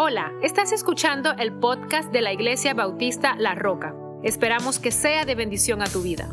[0.00, 3.96] Hola, estás escuchando el podcast de la Iglesia Bautista La Roca.
[4.22, 6.28] Esperamos que sea de bendición a tu vida.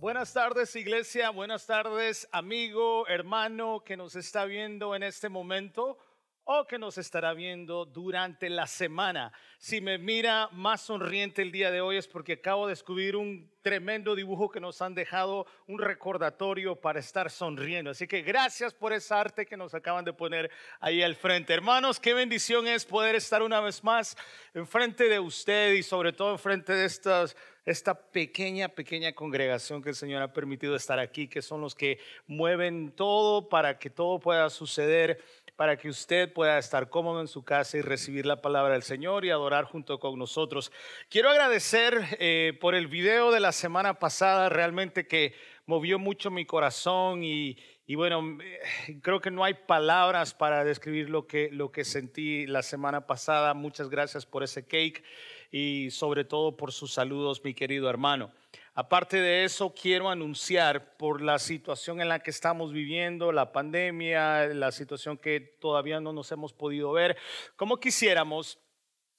[0.00, 5.98] Buenas tardes iglesia, buenas tardes amigo, hermano que nos está viendo en este momento
[6.44, 9.32] o que nos estará viendo durante la semana.
[9.58, 13.50] Si me mira más sonriente el día de hoy es porque acabo de descubrir un
[13.62, 17.92] tremendo dibujo que nos han dejado, un recordatorio para estar sonriendo.
[17.92, 21.54] Así que gracias por esa arte que nos acaban de poner ahí al frente.
[21.54, 24.16] Hermanos, qué bendición es poder estar una vez más
[24.52, 29.94] enfrente de usted y sobre todo enfrente de estas esta pequeña, pequeña congregación que el
[29.94, 34.50] Señor ha permitido estar aquí, que son los que mueven todo para que todo pueda
[34.50, 35.22] suceder
[35.56, 39.24] para que usted pueda estar cómodo en su casa y recibir la palabra del Señor
[39.24, 40.72] y adorar junto con nosotros.
[41.08, 45.34] Quiero agradecer eh, por el video de la semana pasada, realmente que
[45.66, 47.56] movió mucho mi corazón y,
[47.94, 52.62] bueno, eh, creo que no hay palabras para describir lo que, lo que sentí la
[52.62, 53.54] semana pasada.
[53.54, 55.04] Muchas gracias por ese cake
[55.50, 58.32] y sobre todo por sus saludos, mi querido hermano.
[58.74, 64.46] Aparte de eso, quiero anunciar por la situación en la que estamos viviendo, la pandemia,
[64.46, 67.18] la situación que todavía no nos hemos podido ver,
[67.56, 68.58] como quisiéramos.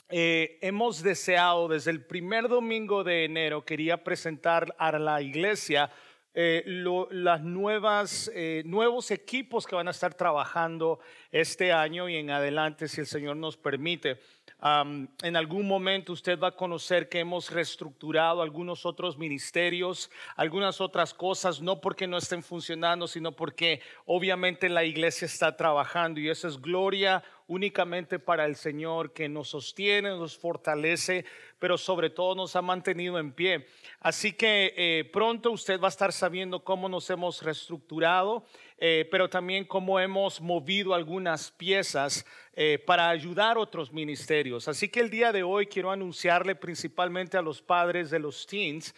[0.10, 5.92] Eh, hemos deseado desde el primer domingo de enero, quería presentar a la iglesia
[6.36, 11.00] eh, las nuevas, eh, nuevos equipos que van a estar trabajando
[11.32, 14.20] este año y en adelante, si el Señor nos permite
[14.64, 21.14] en algún momento usted va a conocer que hemos reestructurado algunos otros ministerios, algunas otras
[21.14, 26.48] cosas, no porque no estén funcionando, sino porque obviamente la iglesia está trabajando y eso
[26.48, 31.26] es gloria únicamente para el Señor que nos sostiene, nos fortalece,
[31.60, 33.68] pero sobre todo nos ha mantenido en pie.
[34.00, 38.46] Así que eh, pronto usted va a estar sabiendo cómo nos hemos reestructurado.
[38.86, 44.68] Eh, pero también cómo hemos movido algunas piezas eh, para ayudar a otros ministerios.
[44.68, 48.94] Así que el día de hoy quiero anunciarle principalmente a los padres de los teens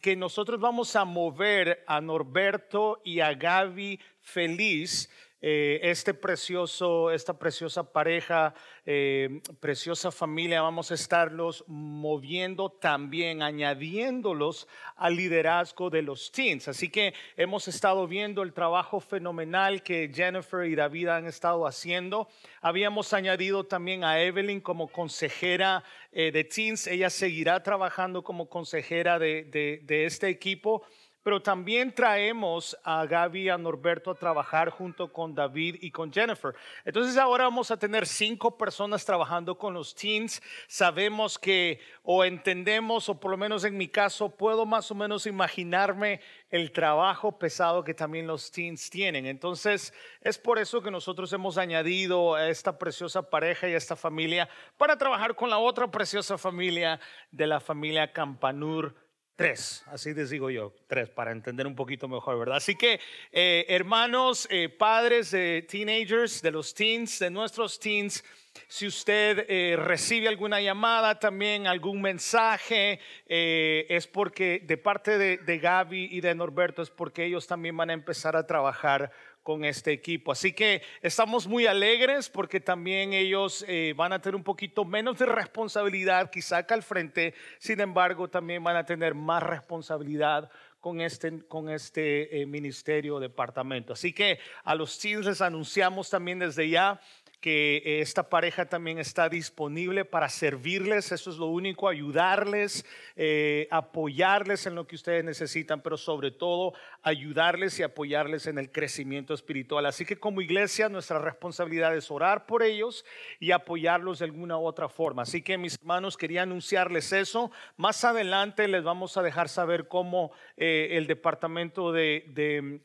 [0.00, 5.10] que nosotros vamos a mover a Norberto y a Gaby Feliz
[5.46, 8.54] eh, este precioso, esta preciosa pareja,
[8.86, 14.66] eh, preciosa familia, vamos a estarlos moviendo también, añadiéndolos
[14.96, 16.66] al liderazgo de los teens.
[16.68, 22.26] Así que hemos estado viendo el trabajo fenomenal que Jennifer y David han estado haciendo.
[22.62, 26.86] Habíamos añadido también a Evelyn como consejera eh, de teens.
[26.86, 29.44] Ella seguirá trabajando como consejera de,
[29.82, 30.86] de este equipo
[31.24, 36.12] pero también traemos a Gaby y a Norberto a trabajar junto con David y con
[36.12, 36.54] Jennifer.
[36.84, 40.42] Entonces ahora vamos a tener cinco personas trabajando con los teens.
[40.68, 45.26] Sabemos que o entendemos, o por lo menos en mi caso, puedo más o menos
[45.26, 46.20] imaginarme
[46.50, 49.24] el trabajo pesado que también los teens tienen.
[49.24, 53.96] Entonces es por eso que nosotros hemos añadido a esta preciosa pareja y a esta
[53.96, 54.46] familia
[54.76, 59.03] para trabajar con la otra preciosa familia de la familia Campanur
[59.36, 62.58] Tres, así les digo yo, tres, para entender un poquito mejor, ¿verdad?
[62.58, 63.00] Así que,
[63.32, 68.22] eh, hermanos, eh, padres de teenagers, de los teens, de nuestros teens,
[68.68, 75.58] si usted eh, recibe alguna llamada, también algún mensaje, es porque de parte de, de
[75.58, 79.10] Gaby y de Norberto, es porque ellos también van a empezar a trabajar
[79.44, 80.32] con este equipo.
[80.32, 85.18] Así que estamos muy alegres porque también ellos eh, van a tener un poquito menos
[85.18, 90.50] de responsabilidad quizá acá al frente, sin embargo también van a tener más responsabilidad
[90.80, 93.92] con este, con este eh, ministerio departamento.
[93.92, 96.98] Así que a los teams les anunciamos también desde ya
[97.44, 103.68] que eh, esta pareja también está disponible para servirles, eso es lo único, ayudarles, eh,
[103.70, 106.72] apoyarles en lo que ustedes necesitan, pero sobre todo
[107.02, 109.84] ayudarles y apoyarles en el crecimiento espiritual.
[109.84, 113.04] Así que como iglesia nuestra responsabilidad es orar por ellos
[113.38, 115.20] y apoyarlos de alguna otra forma.
[115.20, 117.50] Así que mis hermanos, quería anunciarles eso.
[117.76, 122.24] Más adelante les vamos a dejar saber cómo eh, el departamento de,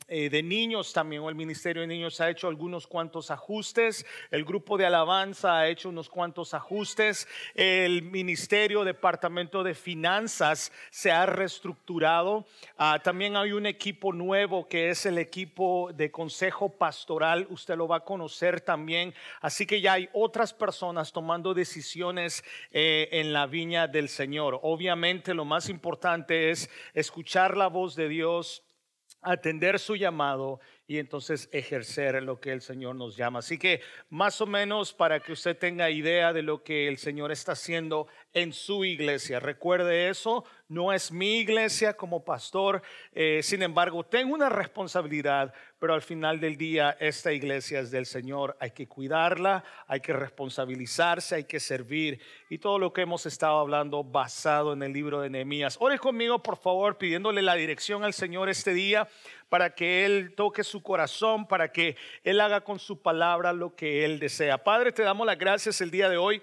[0.08, 4.04] de, niños también o el ministerio de niños ha hecho algunos cuantos ajustes.
[4.50, 11.24] Grupo de alabanza ha hecho unos cuantos ajustes, el ministerio, departamento de finanzas se ha
[11.24, 12.44] reestructurado,
[12.76, 17.86] ah, también hay un equipo nuevo que es el equipo de consejo pastoral, usted lo
[17.86, 22.42] va a conocer también, así que ya hay otras personas tomando decisiones
[22.72, 24.58] eh, en la viña del Señor.
[24.62, 28.64] Obviamente lo más importante es escuchar la voz de Dios
[29.22, 33.38] atender su llamado y entonces ejercer lo que el Señor nos llama.
[33.38, 37.30] Así que más o menos para que usted tenga idea de lo que el Señor
[37.30, 39.38] está haciendo en su iglesia.
[39.38, 42.82] Recuerde eso, no es mi iglesia como pastor,
[43.12, 48.06] eh, sin embargo tengo una responsabilidad, pero al final del día esta iglesia es del
[48.06, 53.26] Señor, hay que cuidarla, hay que responsabilizarse, hay que servir y todo lo que hemos
[53.26, 55.76] estado hablando basado en el libro de Nehemías.
[55.80, 59.08] Ore conmigo por favor pidiéndole la dirección al Señor este día
[59.50, 64.06] para que Él toque su corazón, para que Él haga con su palabra lo que
[64.06, 64.64] Él desea.
[64.64, 66.42] Padre, te damos las gracias el día de hoy.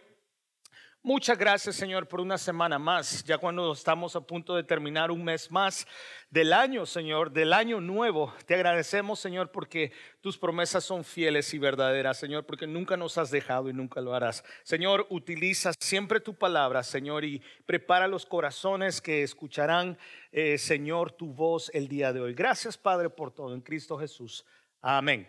[1.07, 5.23] Muchas gracias, Señor, por una semana más, ya cuando estamos a punto de terminar un
[5.23, 5.87] mes más
[6.29, 8.33] del año, Señor, del año nuevo.
[8.45, 13.31] Te agradecemos, Señor, porque tus promesas son fieles y verdaderas, Señor, porque nunca nos has
[13.31, 14.43] dejado y nunca lo harás.
[14.63, 19.97] Señor, utiliza siempre tu palabra, Señor, y prepara los corazones que escucharán,
[20.33, 22.33] eh, Señor, tu voz el día de hoy.
[22.33, 23.53] Gracias, Padre, por todo.
[23.53, 24.45] En Cristo Jesús.
[24.81, 25.25] Amén.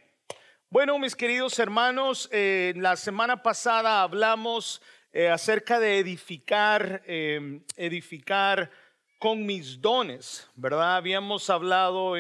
[0.71, 4.83] Bueno, mis queridos hermanos, eh, la semana pasada hablamos
[5.13, 8.71] eh, acerca de edificar, em, edificar
[9.19, 10.97] con mis dones, ¿verdad?
[10.97, 12.17] Habíamos hablado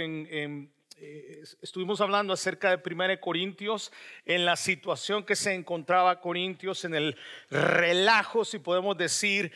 [1.01, 3.93] eh, estuvimos hablando acerca de 1 Corintios,
[4.25, 7.17] en la situación que se encontraba Corintios, en el
[7.51, 9.53] relajo, si podemos decir,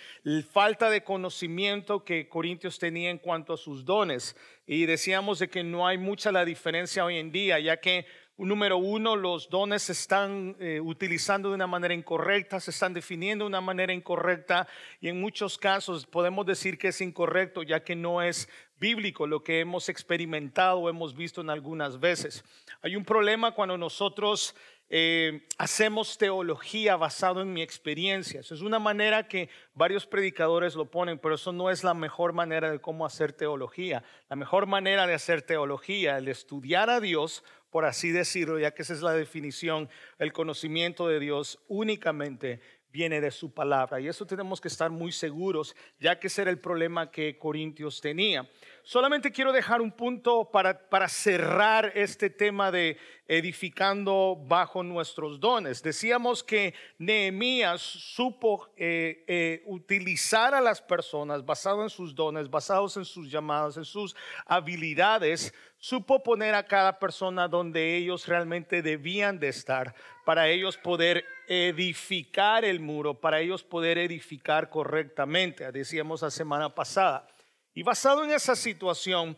[0.53, 4.37] falta de conocimiento que Corintios tenía en cuanto a sus dones.
[4.67, 8.07] Y decíamos de que no hay mucha la diferencia hoy en día, ya que
[8.39, 13.45] Número uno, los dones se están eh, utilizando de una manera incorrecta, se están definiendo
[13.45, 14.67] de una manera incorrecta
[15.01, 18.49] y en muchos casos podemos decir que es incorrecto ya que no es
[18.79, 22.43] bíblico lo que hemos experimentado o hemos visto en algunas veces.
[22.81, 24.57] Hay un problema cuando nosotros
[24.95, 28.41] eh, hacemos teología basado en mi experiencia.
[28.41, 32.33] Eso es una manera que varios predicadores lo ponen, pero eso no es la mejor
[32.33, 34.05] manera de cómo hacer teología.
[34.29, 38.83] La mejor manera de hacer teología, el estudiar a Dios por así decirlo, ya que
[38.83, 39.89] esa es la definición,
[40.19, 42.61] el conocimiento de Dios únicamente
[42.93, 43.99] viene de su palabra.
[43.99, 48.01] Y eso tenemos que estar muy seguros, ya que ese era el problema que Corintios
[48.01, 48.49] tenía.
[48.83, 55.83] Solamente quiero dejar un punto para, para cerrar este tema de edificando bajo nuestros dones.
[55.83, 62.99] Decíamos que Nehemías supo eh, eh, utilizar a las personas basado en sus dones, basados
[62.99, 64.15] en sus llamadas, en sus
[64.45, 71.25] habilidades, supo poner a cada persona donde ellos realmente debían de estar para ellos poder
[71.49, 77.27] edificar el muro, para ellos poder edificar correctamente, decíamos la semana pasada.
[77.75, 79.37] Y basado en esa situación,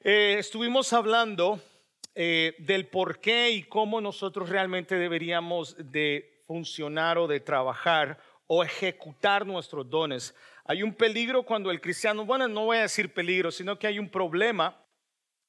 [0.00, 1.60] eh, estuvimos hablando
[2.14, 8.64] eh, del por qué y cómo nosotros realmente deberíamos de funcionar o de trabajar o
[8.64, 10.34] ejecutar nuestros dones.
[10.64, 13.98] Hay un peligro cuando el cristiano, bueno, no voy a decir peligro, sino que hay
[13.98, 14.80] un problema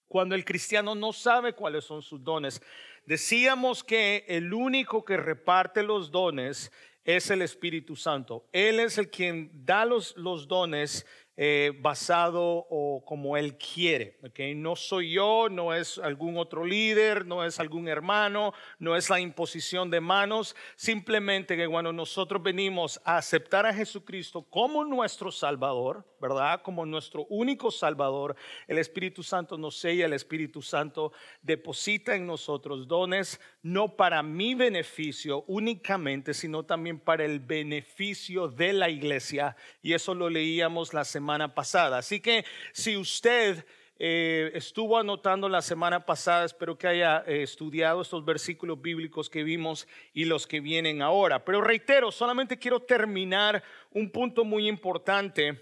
[0.08, 2.62] cuando el cristiano no sabe cuáles son sus dones.
[3.06, 6.72] Decíamos que el único que reparte los dones
[7.04, 8.48] es el Espíritu Santo.
[8.52, 11.06] Él es el quien da los, los dones
[11.38, 14.18] eh, basado o como Él quiere.
[14.24, 14.56] ¿okay?
[14.56, 19.20] No soy yo, no es algún otro líder, no es algún hermano, no es la
[19.20, 20.56] imposición de manos.
[20.78, 26.62] Simplemente que cuando nosotros venimos a aceptar a Jesucristo como nuestro Salvador, ¿verdad?
[26.62, 31.12] Como nuestro único Salvador, el Espíritu Santo nos sella, el Espíritu Santo
[31.42, 38.72] deposita en nosotros dones, no para mi beneficio únicamente, sino también para el beneficio de
[38.72, 39.58] la iglesia.
[39.82, 41.98] Y eso lo leíamos la semana pasada.
[41.98, 43.66] Así que si usted
[43.98, 49.44] eh, estuvo anotando la semana pasada, espero que haya eh, estudiado estos versículos bíblicos que
[49.44, 51.46] vimos y los que vienen ahora.
[51.46, 55.62] Pero reitero, solamente quiero terminar un punto muy importante.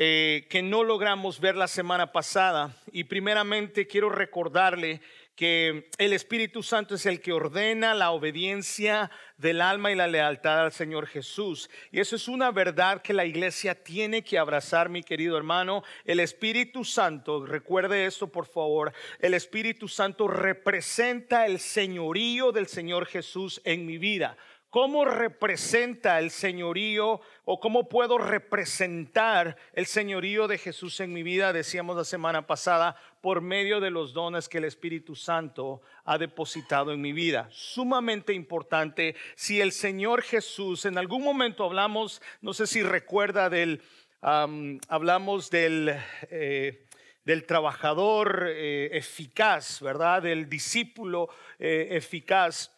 [0.00, 5.00] Eh, que no logramos ver la semana pasada y primeramente quiero recordarle
[5.38, 10.64] que el Espíritu Santo es el que ordena la obediencia del alma y la lealtad
[10.64, 11.70] al Señor Jesús.
[11.92, 15.84] Y eso es una verdad que la iglesia tiene que abrazar, mi querido hermano.
[16.04, 23.06] El Espíritu Santo, recuerde esto por favor, el Espíritu Santo representa el señorío del Señor
[23.06, 24.36] Jesús en mi vida.
[24.70, 31.54] ¿Cómo representa el señorío o cómo puedo representar el señorío de Jesús en mi vida?
[31.54, 36.92] Decíamos la semana pasada, por medio de los dones que el Espíritu Santo ha depositado
[36.92, 37.48] en mi vida.
[37.50, 39.16] Sumamente importante.
[39.34, 43.82] Si el Señor Jesús, en algún momento hablamos, no sé si recuerda del,
[44.20, 45.94] hablamos del...
[46.30, 46.84] Eh,
[47.24, 50.22] del trabajador eh, eficaz, ¿verdad?
[50.22, 52.74] Del discípulo eh, eficaz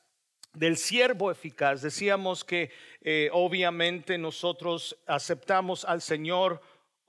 [0.55, 1.83] del siervo eficaz.
[1.83, 2.73] Decíamos que
[3.31, 6.61] obviamente nosotros aceptamos al Señor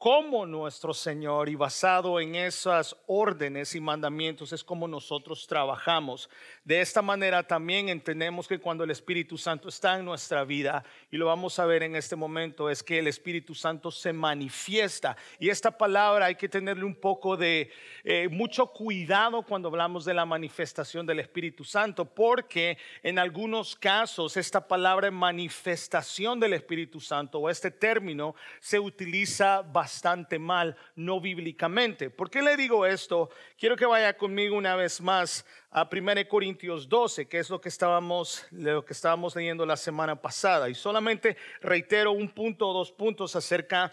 [0.01, 6.27] como nuestro Señor y basado en esas órdenes y mandamientos es como nosotros trabajamos.
[6.63, 11.17] De esta manera también entendemos que cuando el Espíritu Santo está en nuestra vida, y
[11.17, 15.15] lo vamos a ver en este momento, es que el Espíritu Santo se manifiesta.
[15.37, 17.69] Y esta palabra hay que tenerle un poco de
[18.03, 24.35] eh, mucho cuidado cuando hablamos de la manifestación del Espíritu Santo, porque en algunos casos
[24.35, 31.19] esta palabra manifestación del Espíritu Santo o este término se utiliza bastante bastante mal, no
[31.19, 32.09] bíblicamente.
[32.09, 33.29] ¿Por qué le digo esto?
[33.57, 37.67] Quiero que vaya conmigo una vez más a 1 Corintios 12, que es lo que
[37.67, 40.69] estábamos, lo que estábamos leyendo la semana pasada.
[40.69, 43.91] Y solamente reitero un punto o dos puntos acerca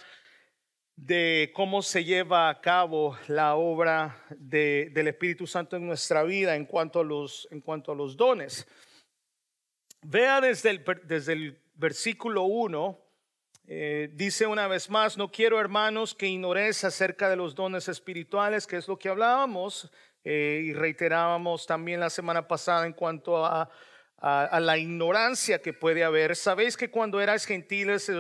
[0.95, 6.64] de cómo se lleva a cabo la obra del Espíritu Santo en nuestra vida en
[6.64, 8.69] cuanto a los, en cuanto a los dones.
[10.02, 13.08] Vea desde el, desde el versículo 1
[13.71, 18.67] eh, dice una vez más, no quiero hermanos que ignoréis acerca de los dones espirituales,
[18.67, 19.91] que es lo que hablábamos
[20.25, 23.69] eh, y reiterábamos también la semana pasada en cuanto a
[24.21, 26.35] a, la ignorancia que puede haber.
[26.35, 28.11] Sabéis que cuando erais gentiles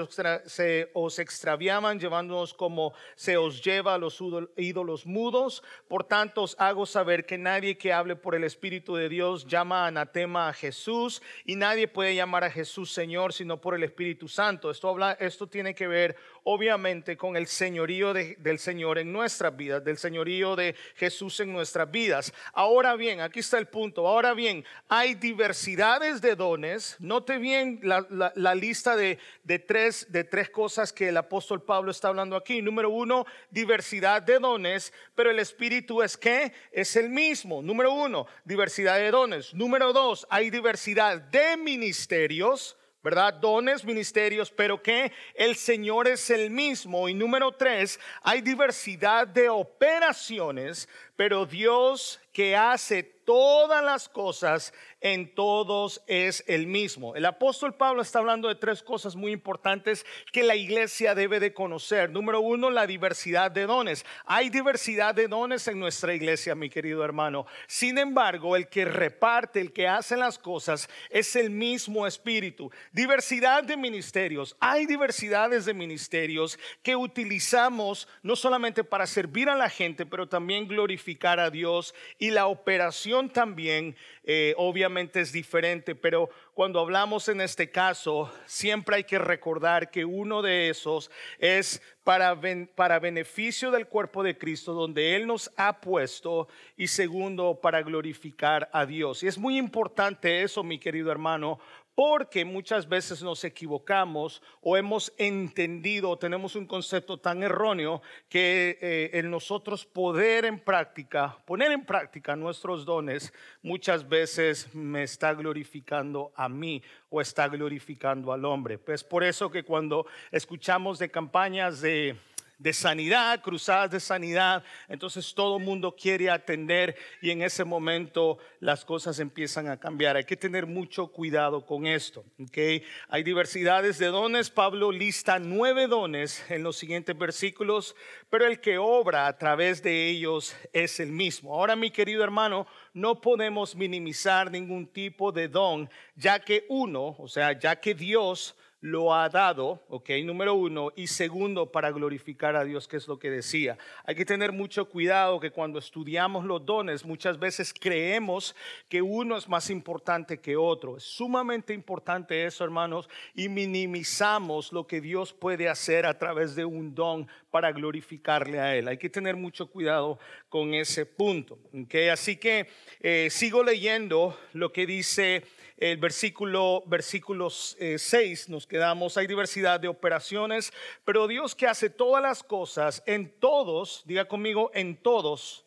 [0.46, 4.22] se, os extraviaban llevándonos como se os lleva a los
[4.56, 5.62] ídolos mudos.
[5.88, 9.86] Por tanto os hago saber que nadie que hable por el Espíritu de Dios llama
[9.86, 14.70] anatema a Jesús y nadie puede llamar a Jesús Señor sino por el Espíritu Santo.
[14.70, 19.84] Esto, habla, esto tiene que ver obviamente con el señorío del Señor en nuestras vidas,
[19.84, 22.32] del señorío de Jesús en nuestras vidas.
[22.52, 24.06] Ahora bien, aquí está el punto.
[24.06, 29.18] Ahora bien, hay diversidad de dones, note bien la, lista de,
[29.66, 32.60] tres, de tres cosas que el apóstol Pablo está hablando aquí.
[32.60, 37.62] Número uno, diversidad de dones, pero el Espíritu es que es el mismo.
[37.62, 39.54] Número uno, diversidad de dones.
[39.54, 42.76] Número dos, hay diversidad de ministerios.
[43.00, 43.32] ¿verdad?
[43.34, 47.08] Dones, ministerios, pero que el Señor es el mismo.
[47.08, 55.34] Y número tres, hay diversidad de operaciones, pero Dios que hace todas las cosas en
[55.34, 57.16] todos es el mismo.
[57.16, 61.52] El apóstol Pablo está hablando de tres cosas muy importantes que la iglesia debe de
[61.52, 62.10] conocer.
[62.10, 64.06] Número uno, la diversidad de dones.
[64.24, 67.46] Hay diversidad de dones en nuestra iglesia, mi querido hermano.
[67.66, 72.70] Sin embargo, el que reparte, el que hace las cosas, es el mismo espíritu.
[72.92, 74.56] Diversidad de ministerios.
[74.60, 80.68] Hay diversidades de ministerios que utilizamos no solamente para servir a la gente, pero también
[80.68, 81.07] glorificar
[81.40, 87.70] a Dios y la operación también eh, obviamente es diferente, pero cuando hablamos en este
[87.70, 92.38] caso, siempre hay que recordar que uno de esos es para,
[92.74, 98.68] para beneficio del cuerpo de Cristo, donde Él nos ha puesto, y segundo, para glorificar
[98.72, 99.22] a Dios.
[99.22, 101.58] Y es muy importante eso, mi querido hermano,
[101.98, 108.78] porque muchas veces nos equivocamos o hemos entendido o tenemos un concepto tan erróneo que
[108.80, 115.34] eh, en nosotros poder en práctica, poner en práctica nuestros dones, muchas veces me está
[115.34, 118.78] glorificando a mí o está glorificando al hombre.
[118.78, 122.14] Pues por eso que cuando escuchamos de campañas de
[122.58, 124.64] de sanidad, cruzadas de sanidad.
[124.88, 130.16] Entonces todo el mundo quiere atender y en ese momento las cosas empiezan a cambiar.
[130.16, 132.24] Hay que tener mucho cuidado con esto.
[132.42, 132.82] ¿okay?
[133.08, 134.50] Hay diversidades de dones.
[134.50, 137.94] Pablo lista nueve dones en los siguientes versículos,
[138.28, 141.54] pero el que obra a través de ellos es el mismo.
[141.54, 147.28] Ahora, mi querido hermano, no podemos minimizar ningún tipo de don, ya que uno, o
[147.28, 152.64] sea, ya que Dios lo ha dado, ok, número uno, y segundo, para glorificar a
[152.64, 153.76] Dios, que es lo que decía.
[154.04, 158.54] Hay que tener mucho cuidado que cuando estudiamos los dones, muchas veces creemos
[158.88, 160.96] que uno es más importante que otro.
[160.96, 166.64] Es sumamente importante eso, hermanos, y minimizamos lo que Dios puede hacer a través de
[166.64, 168.86] un don para glorificarle a Él.
[168.86, 171.94] Hay que tener mucho cuidado con ese punto, ok.
[172.12, 172.68] Así que
[173.00, 175.44] eh, sigo leyendo lo que dice
[175.78, 180.72] el versículo, versículo 6 eh, nos quedamos, hay diversidad de operaciones,
[181.04, 185.64] pero Dios que hace todas las cosas en todos, diga conmigo, en todos,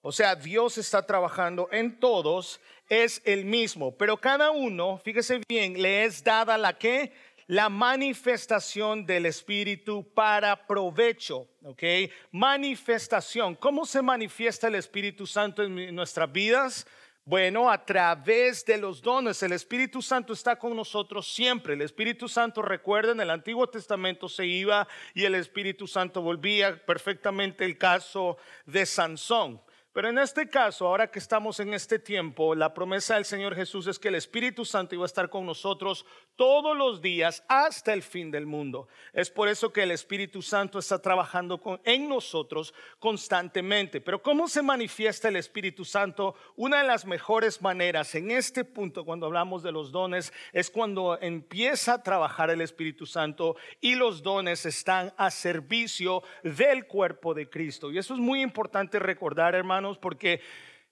[0.00, 5.80] o sea, Dios está trabajando en todos, es el mismo, pero cada uno, fíjese bien,
[5.80, 7.12] le es dada la que
[7.46, 11.82] la manifestación del Espíritu para provecho, ¿ok?
[12.30, 13.54] Manifestación.
[13.56, 16.86] ¿Cómo se manifiesta el Espíritu Santo en nuestras vidas?
[17.24, 21.74] Bueno, a través de los dones, el Espíritu Santo está con nosotros siempre.
[21.74, 26.84] El Espíritu Santo, recuerden, en el Antiguo Testamento se iba y el Espíritu Santo volvía
[26.84, 29.60] perfectamente el caso de Sansón.
[29.92, 33.86] Pero en este caso, ahora que estamos en este tiempo, la promesa del Señor Jesús
[33.86, 38.02] es que el Espíritu Santo iba a estar con nosotros todos los días hasta el
[38.02, 38.88] fin del mundo.
[39.12, 44.00] Es por eso que el Espíritu Santo está trabajando en nosotros constantemente.
[44.00, 46.36] Pero ¿cómo se manifiesta el Espíritu Santo?
[46.56, 51.18] Una de las mejores maneras en este punto, cuando hablamos de los dones, es cuando
[51.20, 57.50] empieza a trabajar el Espíritu Santo y los dones están a servicio del cuerpo de
[57.50, 57.92] Cristo.
[57.92, 60.40] Y eso es muy importante recordar, hermano porque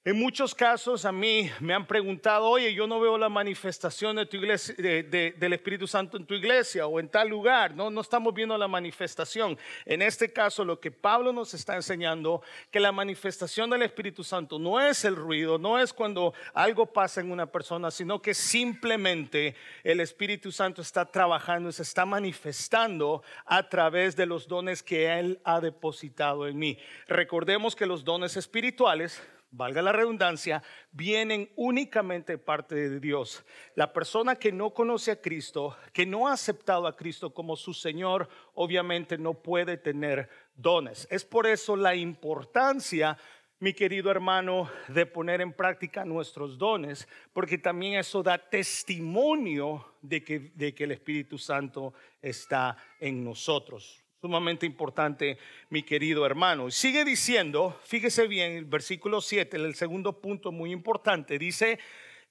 [0.03, 5.35] en muchos casos a mí me han preguntado, oye, yo no veo la manifestación de
[5.37, 8.67] del Espíritu Santo en tu iglesia o en tal lugar, no, no estamos viendo la
[8.67, 9.59] manifestación.
[9.85, 12.41] En este caso, lo que Pablo nos está enseñando,
[12.71, 17.21] que la manifestación del Espíritu Santo no es el ruido, no es cuando algo pasa
[17.21, 19.55] en una persona, sino que simplemente
[19.85, 25.43] el Espíritu Santo está trabajando, se está manifestando a través de los dones que Él
[25.45, 26.79] ha depositado en mí.
[27.07, 33.45] Recordemos que los dones espirituales valga la redundancia, vienen únicamente de parte de Dios.
[33.75, 37.75] La persona que no conoce a Cristo, que no ha aceptado a Cristo como su
[37.75, 41.07] Señor, obviamente no puede tener dones.
[41.11, 43.17] Es por eso la importancia,
[43.59, 50.23] mi querido hermano, de poner en práctica nuestros dones, porque también eso da testimonio de
[50.23, 51.93] que, de que el Espíritu Santo
[52.23, 55.39] está en nosotros sumamente importante,
[55.71, 56.71] mi querido hermano.
[56.71, 61.79] Sigue diciendo, fíjese bien, el versículo 7, el segundo punto muy importante, dice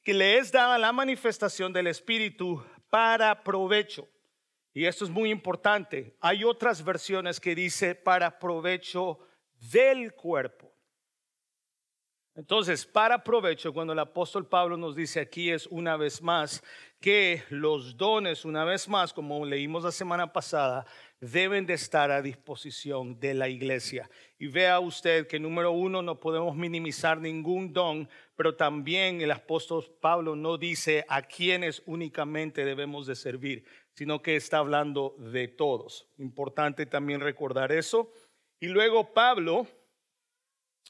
[0.03, 4.07] que le es dada la manifestación del Espíritu para provecho.
[4.71, 6.15] Y esto es muy importante.
[6.21, 9.19] Hay otras versiones que dice para provecho
[9.71, 10.71] del cuerpo.
[12.35, 16.63] Entonces, para provecho, cuando el apóstol Pablo nos dice aquí es una vez más
[16.99, 20.85] que los dones, una vez más, como leímos la semana pasada,
[21.19, 24.09] deben de estar a disposición de la iglesia.
[24.37, 29.85] Y vea usted que número uno, no podemos minimizar ningún don, pero también el apóstol
[29.99, 36.07] Pablo no dice a quienes únicamente debemos de servir, sino que está hablando de todos.
[36.17, 38.11] Importante también recordar eso.
[38.61, 39.67] Y luego Pablo,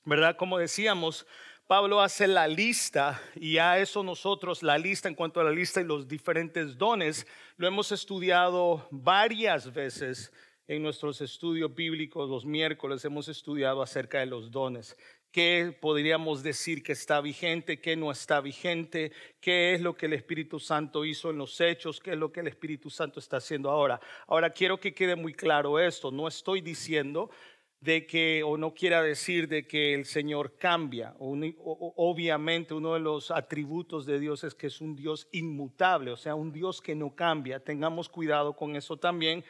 [0.05, 0.35] ¿verdad?
[0.37, 1.25] Como decíamos,
[1.67, 5.81] Pablo hace la lista y a eso nosotros, la lista en cuanto a la lista
[5.81, 7.27] y los diferentes dones,
[7.57, 10.33] lo hemos estudiado varias veces
[10.67, 12.29] en nuestros estudios bíblicos.
[12.29, 14.97] Los miércoles hemos estudiado acerca de los dones.
[15.31, 19.11] ¿Qué podríamos decir que está vigente, qué no está vigente?
[19.39, 21.99] ¿Qué es lo que el Espíritu Santo hizo en los hechos?
[21.99, 23.99] ¿Qué es lo que el Espíritu Santo está haciendo ahora?
[24.25, 26.09] Ahora quiero que quede muy claro esto.
[26.09, 27.29] No estoy diciendo
[27.81, 31.15] de que, o no quiera decir de que el Señor cambia.
[31.17, 36.35] obviamente uno de los atributos de Dios es que es un Dios inmutable, o sea,
[36.35, 37.59] un Dios que no cambia.
[37.59, 39.43] Tengamos cuidado con eso también.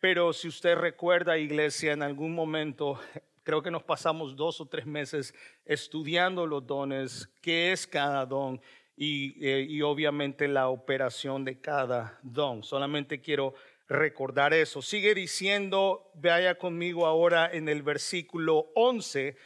[0.00, 2.98] Pero si usted recuerda, iglesia, en algún momento,
[3.44, 5.32] creo que nos pasamos dos o tres meses
[5.64, 8.60] estudiando los dones, qué es cada don
[8.96, 12.64] y, eh, y obviamente la operación de cada don.
[12.64, 13.54] Solamente quiero
[13.88, 14.82] recordar eso.
[14.82, 19.36] Sigue diciendo, vaya conmigo ahora en el versículo 11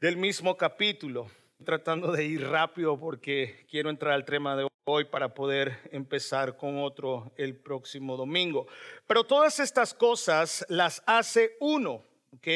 [0.00, 1.30] del mismo capítulo,
[1.64, 6.78] tratando de ir rápido porque quiero entrar al tema de hoy para poder empezar con
[6.78, 8.66] otro el próximo domingo.
[9.06, 12.48] Pero todas estas cosas las hace uno, ¿ok?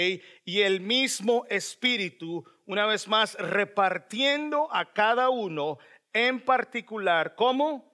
[0.44, 5.78] Y el mismo Espíritu, una vez más, repartiendo a cada uno
[6.12, 7.90] en particular, ¿cómo?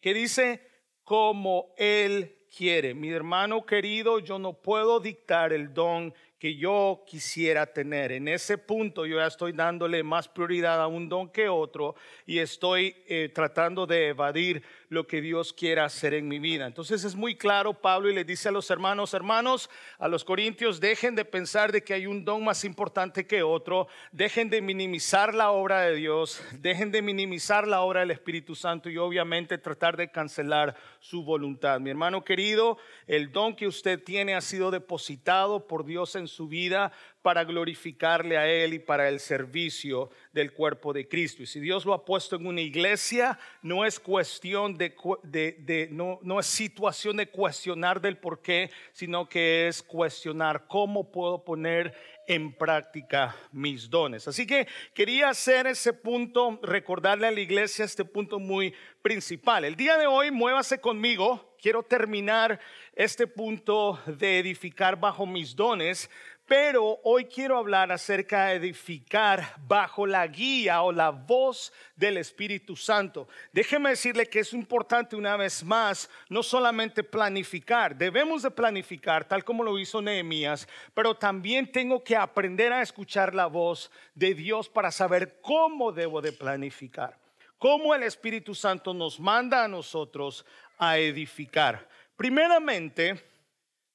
[0.00, 0.66] Que dice,
[1.04, 2.94] como Él quiere.
[2.94, 8.12] Mi hermano querido, yo no puedo dictar el don que yo quisiera tener.
[8.12, 11.94] En ese punto yo ya estoy dándole más prioridad a un don que otro
[12.26, 16.66] y estoy eh, tratando de evadir lo que Dios quiera hacer en mi vida.
[16.66, 20.80] Entonces es muy claro Pablo y le dice a los hermanos, hermanos, a los corintios,
[20.80, 25.32] dejen de pensar de que hay un don más importante que otro, dejen de minimizar
[25.32, 29.96] la obra de Dios, dejen de minimizar la obra del Espíritu Santo y obviamente tratar
[29.96, 31.78] de cancelar su voluntad.
[31.78, 32.76] Mi hermano querido,
[33.06, 36.90] el don que usted tiene ha sido depositado por Dios en su vida
[37.22, 41.42] para glorificarle a Él y para el servicio del cuerpo de Cristo.
[41.42, 46.18] Y si Dios lo ha puesto en una iglesia, no es cuestión de, de, no,
[46.22, 51.94] no es situación de cuestionar del por qué, sino que es cuestionar cómo puedo poner
[52.26, 54.28] en práctica mis dones.
[54.28, 59.64] Así que quería hacer ese punto, recordarle a la iglesia este punto muy principal.
[59.64, 61.56] El día de hoy, muévase conmigo.
[61.60, 62.60] Quiero terminar
[62.94, 66.08] este punto de edificar bajo mis dones
[66.50, 72.74] pero hoy quiero hablar acerca de edificar bajo la guía o la voz del Espíritu
[72.74, 73.28] Santo.
[73.52, 79.44] Déjeme decirle que es importante una vez más no solamente planificar, debemos de planificar tal
[79.44, 84.68] como lo hizo Nehemías, pero también tengo que aprender a escuchar la voz de Dios
[84.68, 87.16] para saber cómo debo de planificar,
[87.58, 90.44] cómo el Espíritu Santo nos manda a nosotros
[90.78, 91.88] a edificar.
[92.16, 93.24] Primeramente,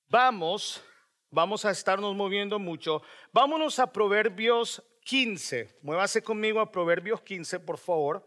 [0.07, 0.81] vamos
[1.35, 3.03] vamos a estarnos moviendo mucho.
[3.33, 5.79] Vámonos a Proverbios 15.
[5.81, 8.25] Muévase conmigo a Proverbios 15, por favor.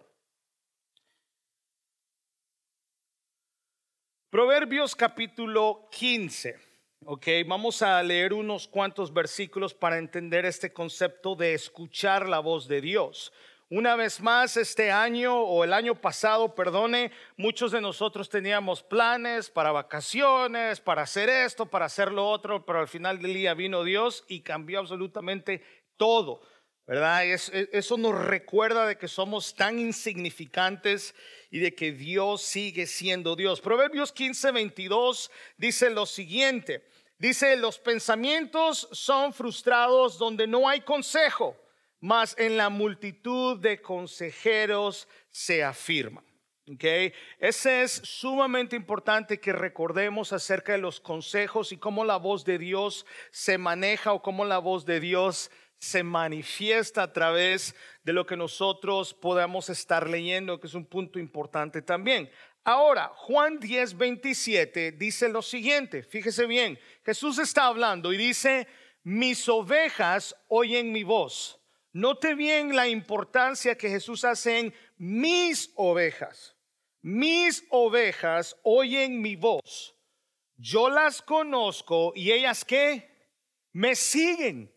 [4.31, 6.61] Proverbios capítulo 15.
[7.07, 12.69] Ok, vamos a leer unos cuantos versículos para entender este concepto de escuchar la voz
[12.69, 13.33] de Dios.
[13.71, 19.51] Una vez más, este año o el año pasado, perdone, muchos de nosotros teníamos planes
[19.51, 23.85] para vacaciones, para hacer esto, para hacer lo otro, pero al final del día vino
[23.85, 25.63] Dios y cambió absolutamente
[25.99, 26.41] todo,
[26.87, 27.27] ¿verdad?
[27.27, 31.15] eso nos recuerda de que somos tan insignificantes
[31.51, 33.61] y de que Dios sigue siendo Dios.
[33.61, 41.55] Proverbios 15, 22 dice lo siguiente, dice, los pensamientos son frustrados donde no hay consejo
[42.01, 46.23] mas en la multitud de consejeros se afirma.
[46.75, 47.15] Okay.
[47.39, 52.59] Ese es sumamente importante que recordemos acerca de los consejos y cómo la voz de
[52.59, 58.27] Dios se maneja o cómo la voz de Dios se manifiesta a través de lo
[58.27, 62.31] que nosotros podamos estar leyendo, que es un punto importante también.
[62.65, 68.67] Ahora, Juan 10, 27 dice lo siguiente, fíjese bien, Jesús está hablando y dice,
[69.05, 71.58] mis ovejas oyen mi voz
[71.93, 76.57] Note bien la importancia que Jesús hace en mis ovejas.
[77.01, 79.97] Mis ovejas oyen mi voz.
[80.57, 83.09] Yo las conozco y ellas qué?
[83.73, 84.75] Me siguen.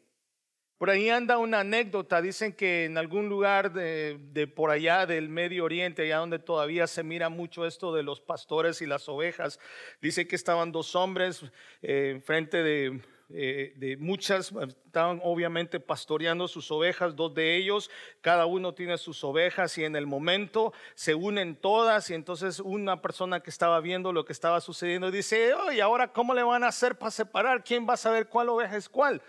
[0.77, 5.65] Por ahí anda una anécdota, dicen que en algún lugar de, por allá del Medio
[5.65, 9.59] Oriente, allá donde todavía se mira mucho esto de los pastores y las ovejas,
[10.01, 11.45] dice que estaban dos hombres
[11.83, 12.99] eh, frente de
[13.33, 14.51] eh, de muchas,
[14.85, 17.89] estaban obviamente pastoreando sus ovejas, dos de ellos,
[18.21, 23.01] cada uno tiene sus ovejas y en el momento se unen todas y entonces una
[23.01, 26.67] persona que estaba viendo lo que estaba sucediendo dice, oye, ahora cómo le van a
[26.67, 27.63] hacer para separar?
[27.63, 29.21] ¿Quién va a saber cuál oveja es cuál?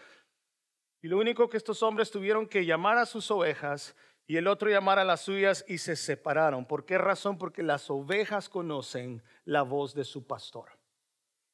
[1.03, 4.71] Y lo único que estos hombres tuvieron que llamar a sus ovejas y el otro
[4.71, 6.65] llamar a las suyas y se separaron.
[6.65, 7.39] ¿Por qué razón?
[7.39, 10.82] Porque las ovejas conocen la voz de su pastor.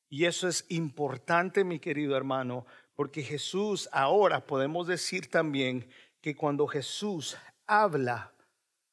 [0.08, 5.88] Y eso es importante, mi querido hermano, porque Jesús ahora podemos decir también
[6.20, 8.32] que cuando Jesús habla,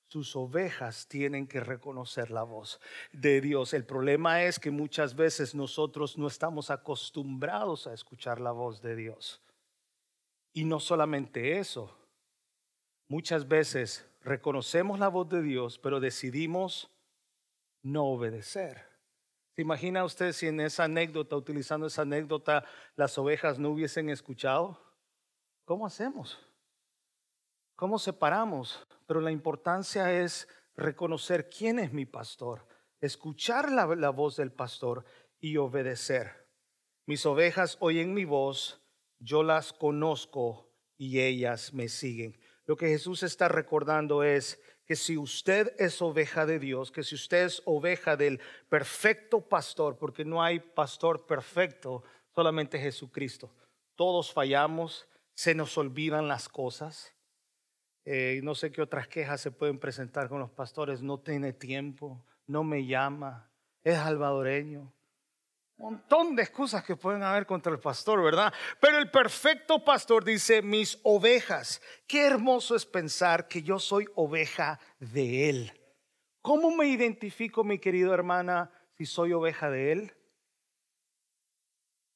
[0.07, 2.79] sus ovejas tienen que reconocer la voz
[3.11, 3.73] de Dios.
[3.73, 8.95] El problema es que muchas veces nosotros no estamos acostumbrados a escuchar la voz de
[8.95, 9.41] Dios.
[10.53, 11.97] Y no solamente eso,
[13.07, 16.89] muchas veces reconocemos la voz de Dios, pero decidimos
[17.81, 18.94] no obedecer.
[19.55, 22.65] ¿Se imagina usted si en esa anécdota, utilizando esa anécdota,
[22.97, 24.77] las ovejas no hubiesen escuchado?
[25.63, 26.37] ¿Cómo hacemos?
[27.77, 28.85] ¿Cómo separamos?
[29.07, 32.67] Pero la importancia es reconocer quién es mi pastor,
[32.99, 35.05] escuchar la, la voz del pastor
[35.39, 36.49] y obedecer.
[37.05, 38.81] Mis ovejas oyen mi voz,
[39.19, 42.37] yo las conozco y ellas me siguen.
[42.65, 47.15] Lo que Jesús está recordando es que si usted es oveja de Dios, que si
[47.15, 53.53] usted es oveja del perfecto pastor, porque no hay pastor perfecto, solamente Jesucristo.
[53.95, 57.13] Todos fallamos, se nos olvidan las cosas.
[58.05, 61.01] Eh, no sé qué otras quejas se pueden presentar con los pastores.
[61.01, 63.49] No tiene tiempo, no me llama,
[63.83, 64.94] es salvadoreño,
[65.77, 68.53] montón de excusas que pueden haber contra el pastor, ¿verdad?
[68.79, 74.79] Pero el perfecto pastor dice, mis ovejas, qué hermoso es pensar que yo soy oveja
[74.99, 75.81] de Él.
[76.41, 80.13] ¿Cómo me identifico, mi querido hermana, si soy oveja de Él?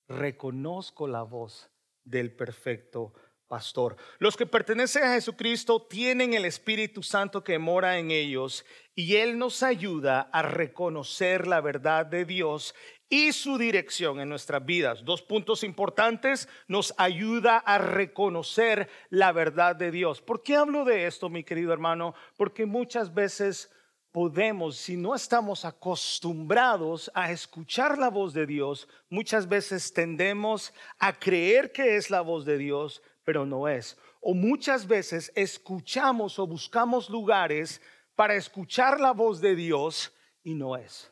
[0.07, 1.69] Reconozco la voz
[2.03, 3.13] del perfecto
[3.47, 3.97] pastor.
[4.19, 9.37] Los que pertenecen a Jesucristo tienen el Espíritu Santo que mora en ellos y Él
[9.37, 12.75] nos ayuda a reconocer la verdad de Dios
[13.09, 15.03] y su dirección en nuestras vidas.
[15.03, 20.21] Dos puntos importantes, nos ayuda a reconocer la verdad de Dios.
[20.21, 22.13] ¿Por qué hablo de esto, mi querido hermano?
[22.37, 23.71] Porque muchas veces
[24.11, 31.17] podemos, si no estamos acostumbrados a escuchar la voz de Dios, muchas veces tendemos a
[31.17, 33.97] creer que es la voz de Dios, pero no es.
[34.21, 37.81] O muchas veces escuchamos o buscamos lugares
[38.15, 41.11] para escuchar la voz de Dios y no es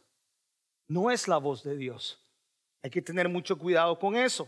[0.88, 2.24] no es la voz de Dios.
[2.84, 4.48] Hay que tener mucho cuidado con eso.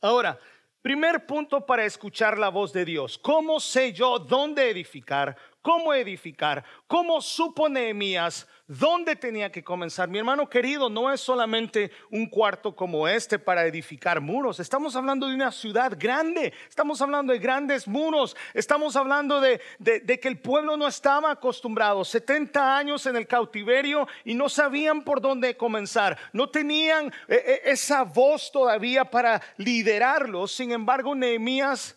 [0.00, 0.38] Ahora,
[0.82, 3.16] Primer punto para escuchar la voz de Dios.
[3.16, 5.36] ¿Cómo sé yo dónde edificar?
[5.62, 6.64] ¿Cómo edificar?
[6.88, 10.08] ¿Cómo supo Nehemías ¿Dónde tenía que comenzar?
[10.08, 14.60] Mi hermano querido, no es solamente un cuarto como este para edificar muros.
[14.60, 16.54] Estamos hablando de una ciudad grande.
[16.70, 18.34] Estamos hablando de grandes muros.
[18.54, 22.02] Estamos hablando de, que el pueblo no estaba acostumbrado.
[22.02, 26.16] 70 años en el cautiverio y no sabían por dónde comenzar.
[26.32, 30.50] No tenían eh, eh, esa voz todavía para liderarlos.
[30.50, 31.94] Sin embargo, Nehemías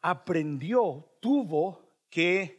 [0.00, 2.55] aprendió, tuvo que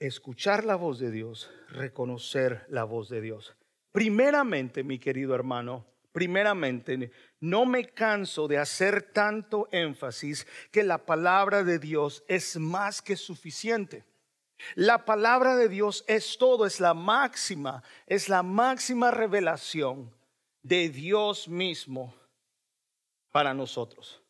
[0.00, 3.54] escuchar la voz de Dios, reconocer la voz de Dios.
[3.92, 11.62] Primeramente, mi querido hermano, primeramente, no me canso de hacer tanto énfasis que la palabra
[11.62, 14.04] de Dios es más que suficiente.
[14.74, 20.14] La palabra de Dios es todo, es la máxima, es la máxima revelación
[20.62, 22.14] de Dios mismo
[23.30, 24.22] para nosotros.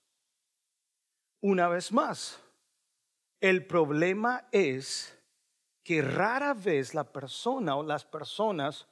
[1.41, 2.41] Una vez más,
[3.41, 5.20] el problema es
[5.83, 8.87] que rara vez la persona o las personas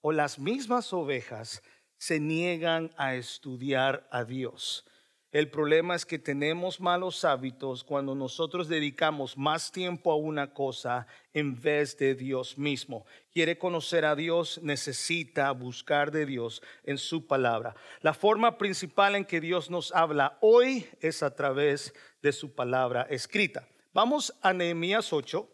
[0.00, 1.62] o las mismas ovejas
[1.96, 4.84] se niegan a estudiar a Dios.
[5.32, 11.06] El problema es que tenemos malos hábitos cuando nosotros dedicamos más tiempo a una cosa
[11.32, 13.06] en vez de Dios mismo.
[13.32, 17.74] Quiere conocer a Dios, necesita buscar de Dios en su palabra.
[18.02, 23.06] La forma principal en que Dios nos habla hoy es a través de su palabra
[23.08, 23.66] escrita.
[23.94, 25.48] Vamos a Nehemías 8.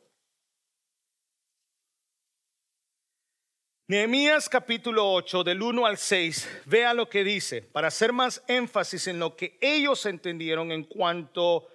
[3.90, 9.06] Nehemías capítulo 8, del 1 al 6, vea lo que dice, para hacer más énfasis
[9.06, 11.66] en lo que ellos entendieron en cuanto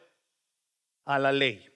[1.06, 1.74] a la ley.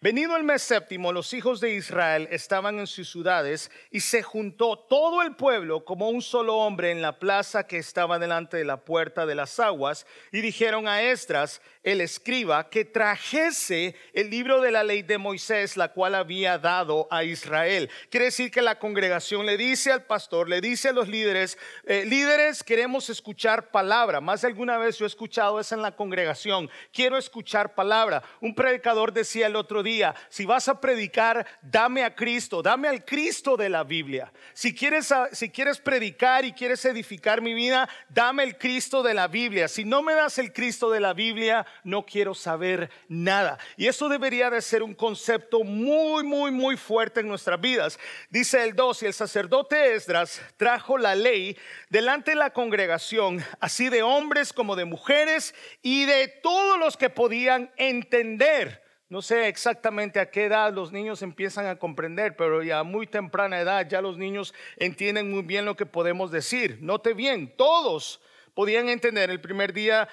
[0.00, 4.78] Venido el mes séptimo, los hijos de Israel estaban en sus ciudades y se juntó
[4.78, 8.84] todo el pueblo como un solo hombre en la plaza que estaba delante de la
[8.84, 14.70] puerta de las aguas y dijeron a Esdras, el escriba, que trajese el libro de
[14.70, 17.90] la ley de Moisés, la cual había dado a Israel.
[18.10, 22.04] Quiere decir que la congregación le dice al pastor, le dice a los líderes, eh,
[22.04, 24.20] líderes, queremos escuchar palabra.
[24.20, 28.22] Más de alguna vez yo he escuchado eso en la congregación, quiero escuchar palabra.
[28.40, 33.04] Un predicador decía el otro día, si vas a predicar, dame a Cristo, dame al
[33.04, 34.30] Cristo de la Biblia.
[34.52, 39.28] Si quieres, si quieres predicar y quieres edificar mi vida, dame el Cristo de la
[39.28, 39.68] Biblia.
[39.68, 43.58] Si no me das el Cristo de la Biblia, no quiero saber nada.
[43.76, 47.98] Y eso debería de ser un concepto muy, muy, muy fuerte en nuestras vidas.
[48.30, 51.56] Dice el 2, y el sacerdote Esdras trajo la ley
[51.90, 57.10] delante de la congregación, así de hombres como de mujeres y de todos los que
[57.10, 58.82] podían entender.
[59.10, 63.06] No sé exactamente a qué edad los niños empiezan a comprender, pero ya a muy
[63.06, 66.76] temprana edad ya los niños entienden muy bien lo que podemos decir.
[66.82, 68.20] Note bien, todos
[68.52, 70.08] podían entender el primer día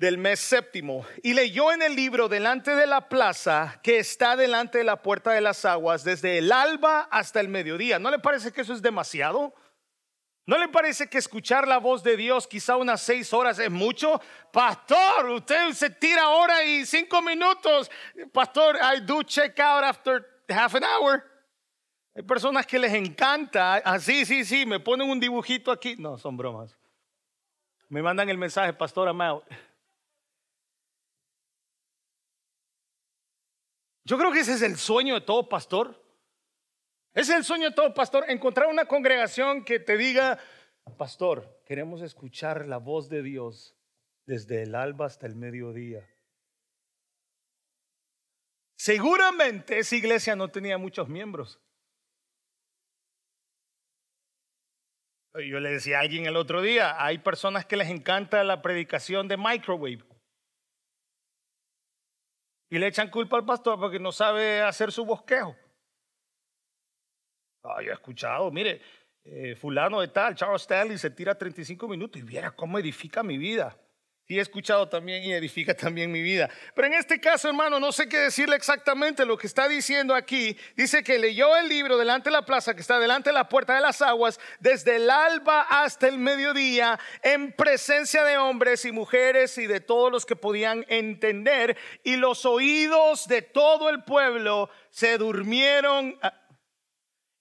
[0.00, 4.78] del mes séptimo y leyó en el libro delante de la plaza que está delante
[4.78, 7.98] de la puerta de las aguas desde el alba hasta el mediodía.
[7.98, 9.52] ¿No le parece que eso es demasiado?
[10.46, 14.18] ¿No le parece que escuchar la voz de Dios quizá unas seis horas es mucho?
[14.50, 17.90] Pastor, usted se tira hora y cinco minutos.
[18.32, 21.22] Pastor, I do check out after half an hour.
[22.16, 25.94] Hay personas que les encanta, así, ah, sí, sí, me ponen un dibujito aquí.
[25.98, 26.74] No, son bromas.
[27.90, 29.44] Me mandan el mensaje, Pastor Amado.
[34.10, 36.04] Yo creo que ese es el sueño de todo pastor.
[37.14, 40.36] Es el sueño de todo pastor, encontrar una congregación que te diga,
[40.98, 43.76] pastor, queremos escuchar la voz de Dios
[44.26, 46.04] desde el alba hasta el mediodía.
[48.76, 51.60] Seguramente esa iglesia no tenía muchos miembros.
[55.34, 59.28] Yo le decía a alguien el otro día, hay personas que les encanta la predicación
[59.28, 60.09] de microwave.
[62.70, 65.56] Y le echan culpa al pastor porque no sabe hacer su bosquejo.
[67.64, 68.80] Ah, yo he escuchado, mire,
[69.24, 73.36] eh, fulano de tal, Charles Stanley se tira 35 minutos y viera cómo edifica mi
[73.36, 73.76] vida.
[74.30, 76.48] Y he escuchado también y edifica también mi vida.
[76.76, 80.56] Pero en este caso, hermano, no sé qué decirle exactamente lo que está diciendo aquí.
[80.76, 83.74] Dice que leyó el libro delante de la plaza que está delante de la puerta
[83.74, 89.58] de las aguas, desde el alba hasta el mediodía, en presencia de hombres y mujeres
[89.58, 91.76] y de todos los que podían entender.
[92.04, 96.16] Y los oídos de todo el pueblo se durmieron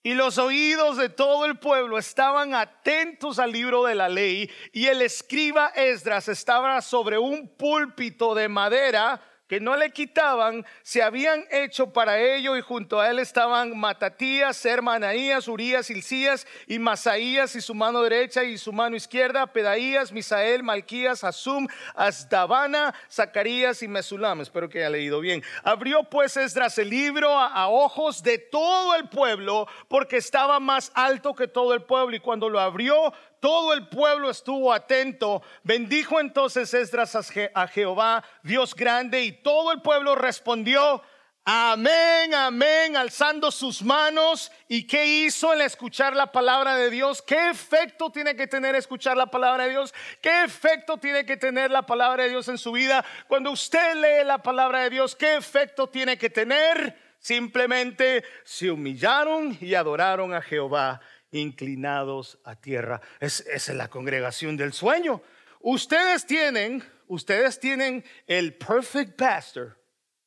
[0.10, 4.88] y los oídos de todo el pueblo estaban atentos al libro de la ley y
[4.88, 11.44] el escriba Esdras estaba sobre un púlpito de madera que no le quitaban, se habían
[11.50, 17.62] hecho para ello y junto a él estaban Matatías, Hermanaías, Urías, Hilcías y Masaías y
[17.62, 24.42] su mano derecha y su mano izquierda, Pedaías, Misael, Malquías, Asum, Asdabana, Zacarías y Mesulam.
[24.42, 25.44] Espero que haya leído bien.
[25.64, 31.34] Abrió pues Esdras el libro a ojos de todo el pueblo porque estaba más alto
[31.34, 35.42] que todo el pueblo y cuando lo abrió todo el pueblo estuvo atento.
[35.64, 37.16] Bendijo entonces Esdras
[37.54, 41.02] a Jehová, Dios grande, y todo el pueblo respondió,
[41.46, 44.52] amén, amén, alzando sus manos.
[44.68, 47.22] ¿Y qué hizo el escuchar la palabra de Dios?
[47.22, 49.94] ¿Qué efecto tiene que tener escuchar la palabra de Dios?
[50.22, 53.04] ¿Qué efecto tiene que tener la palabra de Dios en su vida?
[53.28, 56.96] Cuando usted lee la palabra de Dios, ¿qué efecto tiene que tener?
[57.20, 63.02] Simplemente se humillaron y adoraron a Jehová inclinados a tierra.
[63.20, 65.22] Es, esa es la congregación del sueño.
[65.62, 69.78] Ustedes tienen, ustedes tienen el perfect pastor,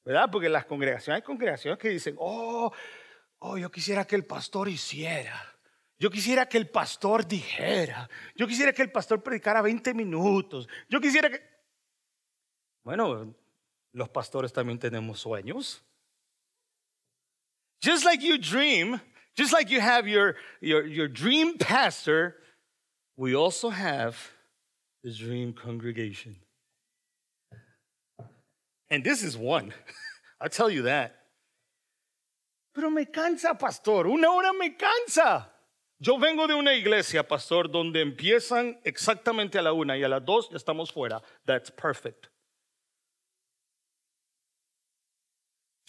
[0.05, 0.29] ¿verdad?
[0.31, 2.71] Porque las congregaciones, hay congregaciones que dicen, oh,
[3.39, 5.41] oh, yo quisiera que el pastor hiciera.
[5.99, 8.09] Yo quisiera que el pastor dijera.
[8.37, 10.69] Yo quisiera que el pastor predicara 20 minutos.
[10.89, 11.41] Yo quisiera que...
[12.85, 13.35] Bueno,
[13.93, 15.83] los pastores también tenemos sueños.
[17.83, 19.01] Just like you dream,
[19.35, 22.37] Just like you have your, your, your dream pastor,
[23.17, 24.17] we also have
[25.03, 26.37] the dream congregation.
[28.93, 29.73] And this is one.
[30.41, 31.17] I'll tell you that.
[32.75, 34.07] Pero me cansa, pastor.
[34.07, 35.49] Una hora me cansa.
[35.99, 40.23] Yo vengo de una iglesia, pastor, donde empiezan exactamente a la una y a las
[40.23, 41.23] dos ya estamos fuera.
[41.47, 42.27] That's perfect.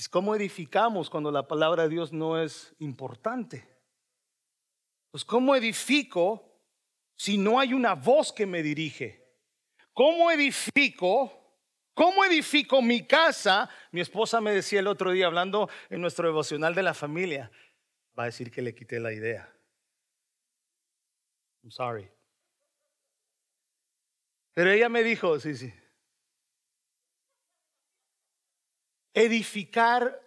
[0.09, 3.67] ¿Cómo edificamos cuando la palabra de Dios no es importante?
[5.11, 6.61] Pues ¿cómo edifico
[7.15, 9.23] si no hay una voz que me dirige?
[9.93, 11.42] ¿Cómo edifico?
[11.93, 13.69] ¿Cómo edifico mi casa?
[13.91, 17.51] Mi esposa me decía el otro día, hablando en nuestro devocional de la familia,
[18.17, 19.49] va a decir que le quité la idea.
[21.63, 22.09] I'm sorry.
[24.53, 25.73] Pero ella me dijo, sí, sí,
[29.13, 30.19] Edificar,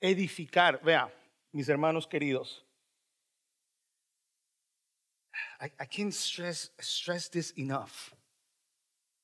[0.00, 0.82] edificar.
[0.82, 1.10] Vea,
[1.52, 2.62] mis hermanos queridos.
[5.60, 8.15] I, I can't stress, stress this enough.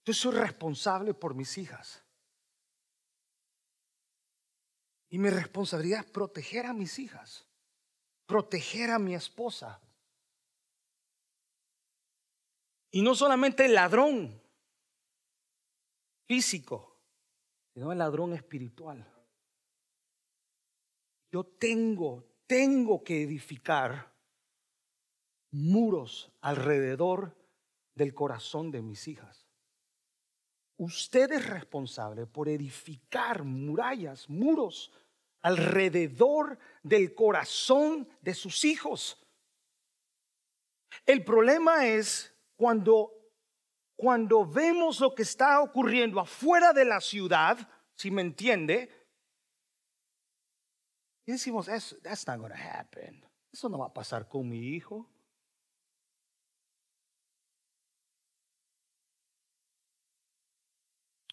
[0.04, 2.02] Yo soy responsable por mis hijas.
[5.08, 7.46] Y mi responsabilidad es proteger a mis hijas,
[8.26, 9.80] proteger a mi esposa.
[12.90, 14.42] Y no solamente el ladrón
[16.26, 16.98] físico,
[17.74, 19.06] sino el ladrón espiritual.
[21.30, 24.12] Yo tengo, tengo que edificar
[25.50, 27.36] muros alrededor
[27.94, 29.41] del corazón de mis hijas.
[30.76, 34.92] Usted es responsable por edificar murallas, muros
[35.42, 39.18] alrededor del corazón de sus hijos.
[41.06, 43.22] El problema es cuando
[44.02, 47.56] cuando vemos lo que está ocurriendo afuera de la ciudad,
[47.94, 48.90] si me entiende,
[51.24, 53.24] y decimos, that's not to happen.
[53.52, 55.08] Eso no va a pasar con mi hijo.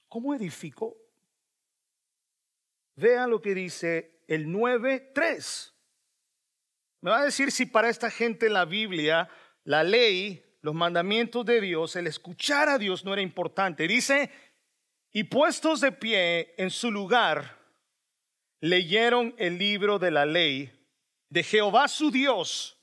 [0.10, 0.98] ¿Cómo edifico?
[2.95, 5.74] Vean lo que dice el 9.3.
[7.02, 9.30] Me va a decir si para esta gente la Biblia,
[9.63, 13.88] la ley los mandamientos de Dios, el escuchar a Dios no era importante.
[13.88, 14.30] Dice,
[15.12, 17.58] y puestos de pie en su lugar,
[18.60, 20.72] leyeron el libro de la ley
[21.30, 22.78] de Jehová su Dios,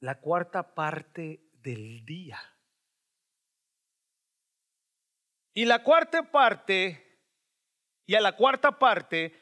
[0.00, 2.40] la cuarta parte del día.
[5.58, 7.18] Y la cuarta parte,
[8.06, 9.34] y a la cuarta parte,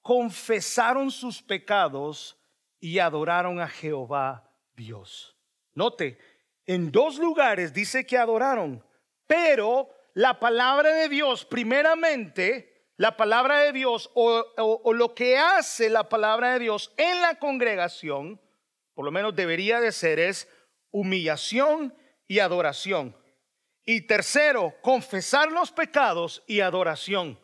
[0.00, 2.40] confesaron sus pecados
[2.80, 5.36] y adoraron a Jehová Dios.
[5.74, 6.16] Note,
[6.64, 8.82] en dos lugares dice que adoraron,
[9.26, 16.08] pero la palabra de Dios, primeramente, la palabra de Dios o, lo que hace la
[16.08, 18.40] palabra de Dios en la congregación,
[18.94, 20.48] por lo menos debería de ser, es
[20.90, 21.94] humillación
[22.26, 23.14] y adoración.
[23.90, 27.38] Y tercero, confesar los pecados y adoración.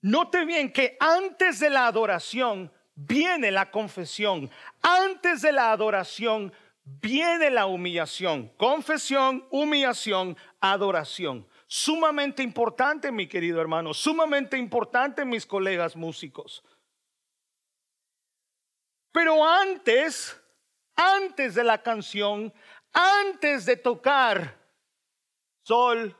[0.00, 4.48] Note bien que antes de la adoración viene la confesión.
[4.80, 6.52] Antes de la adoración
[6.84, 11.44] viene la humillación, confesión, humillación, adoración.
[11.66, 16.62] Sumamente importante, mi querido hermano, sumamente importante, mis colegas músicos.
[19.10, 20.40] Pero antes,
[20.94, 22.54] antes de la canción,
[22.92, 24.65] antes de tocar
[25.66, 26.14] sol,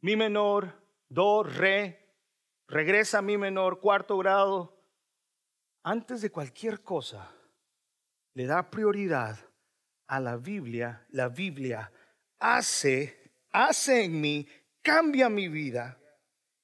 [0.00, 0.72] mi menor,
[1.10, 1.98] do, re,
[2.66, 4.74] regresa mi menor, cuarto grado.
[5.84, 7.30] Antes de cualquier cosa,
[8.34, 9.38] le da prioridad
[10.08, 11.06] a la Biblia.
[11.10, 11.92] La Biblia
[12.38, 14.48] hace, hace en mí,
[14.82, 16.00] cambia mi vida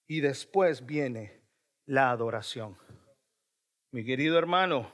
[0.09, 1.43] y después viene
[1.85, 2.79] la adoración.
[3.93, 4.91] Mi querido hermano,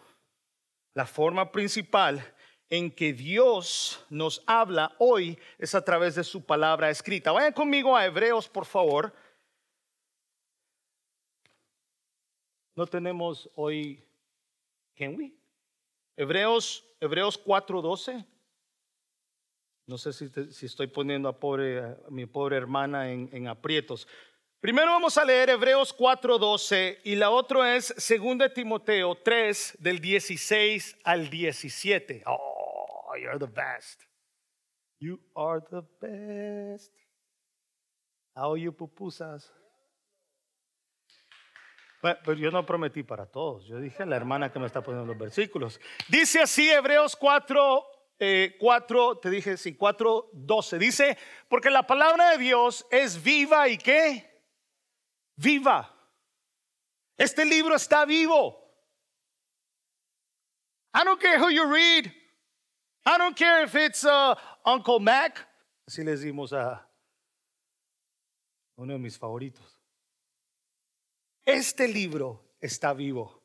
[0.93, 2.35] la forma principal
[2.69, 7.33] en que Dios nos habla hoy es a través de su palabra escrita.
[7.33, 9.13] Vayan conmigo a Hebreos, por favor.
[12.75, 14.05] No tenemos hoy,
[14.97, 15.33] can we?
[16.17, 18.27] Hebreos, Hebreos 4:12.
[19.87, 24.09] No sé si, si, estoy poniendo a, pobre, a mi pobre hermana en, en aprietos.
[24.59, 30.99] Primero vamos a leer Hebreos 4:12 y la otra es 2 Timoteo 3 del 16
[31.05, 32.25] al 17.
[32.27, 32.56] Oh,
[33.17, 34.03] you're the best.
[34.99, 36.93] You are the best.
[38.35, 39.53] How you pupusas.
[42.03, 43.67] Pero yo no prometí para todos.
[43.67, 45.81] Yo dije a la hermana que me está poniendo los versículos.
[46.09, 47.85] Dice así Hebreos 4
[48.59, 50.79] 4, te dije, sí, 4, 12.
[50.79, 54.37] Dice, porque la palabra de Dios es viva y qué?
[55.37, 55.93] viva.
[57.17, 58.63] Este libro está vivo.
[60.95, 62.13] I don't care who you read.
[63.07, 64.35] I don't care if it's uh,
[64.65, 65.47] Uncle Mac.
[65.87, 66.85] Así le decimos a
[68.77, 69.81] uno de mis favoritos.
[71.45, 73.45] Este libro está vivo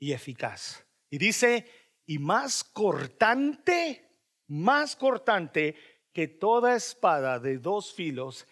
[0.00, 0.82] y eficaz.
[1.10, 1.66] Y dice,
[2.06, 4.02] y más cortante,
[4.48, 5.76] más cortante
[6.14, 8.46] que toda espada de dos filos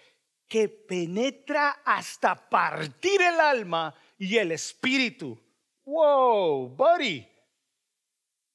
[0.46, 5.38] que penetra hasta partir el alma y el espíritu.
[5.86, 7.29] Whoa, buddy.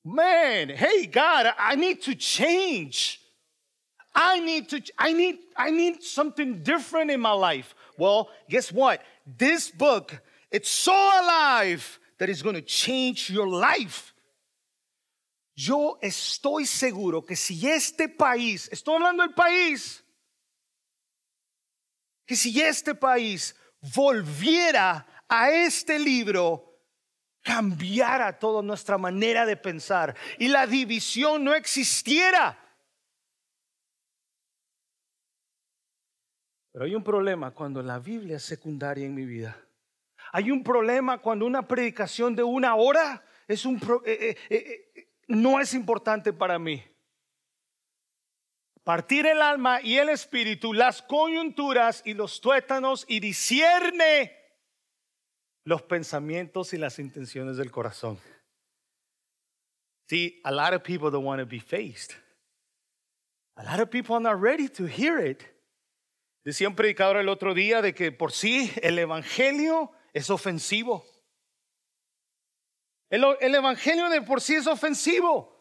[0.08, 3.20] Man, hey God, I need to change.
[4.14, 7.74] I need to I need I need something different in my life.
[7.98, 9.02] Well, guess what?
[9.26, 14.14] This book, it's so alive that it's going to change your life.
[15.56, 20.02] Yo estoy seguro que si este país, estoy hablando del país,
[22.28, 26.75] que si este país volviera a este libro,
[27.46, 32.60] cambiara toda nuestra manera de pensar y la división no existiera.
[36.72, 39.56] Pero hay un problema cuando la Biblia es secundaria en mi vida.
[40.34, 43.56] Hay un problema cuando una predicación de una hora eh,
[44.06, 46.84] eh, eh, no es importante para mí
[48.84, 54.45] partir el alma y el espíritu, las coyunturas y los tuétanos y discierne
[55.66, 58.18] los pensamientos y las intenciones del corazón.
[60.08, 62.16] See, a lot of people don't want to be faced.
[63.58, 65.44] A lot of people are not ready to hear it.
[66.46, 71.04] Decía un predicador el otro día de que por sí el evangelio es ofensivo.
[73.10, 75.56] El, el evangelio de por sí es ofensivo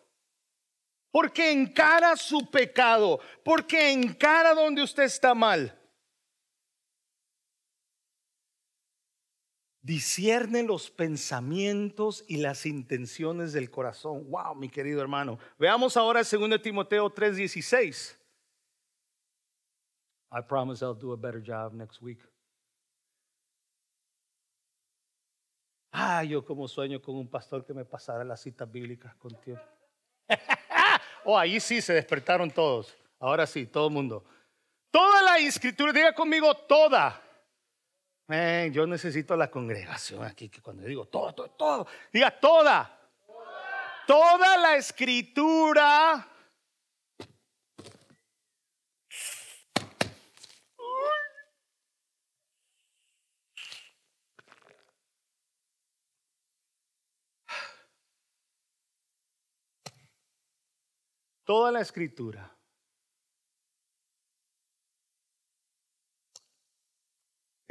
[1.14, 5.72] porque encara su pecado, porque encara donde usted está mal.
[9.84, 14.30] Discierne los pensamientos y las intenciones del corazón.
[14.30, 15.38] Wow, mi querido hermano.
[15.58, 18.16] Veamos ahora 2 Timoteo 3:16.
[20.32, 22.18] I promise I'll do a better job next week.
[25.92, 29.62] Ah, yo como sueño con un pastor que me pasara las citas bíblicas con tiempo.
[31.26, 32.94] Oh, ahí sí se despertaron todos.
[33.18, 34.22] Ahora sí, todo el mundo.
[34.90, 37.23] Toda la escritura, diga conmigo toda.
[38.28, 43.00] Yo necesito la congregación aquí, que cuando digo todo, todo, todo, diga toda.
[44.06, 46.28] Toda la escritura.
[61.44, 62.53] Toda la escritura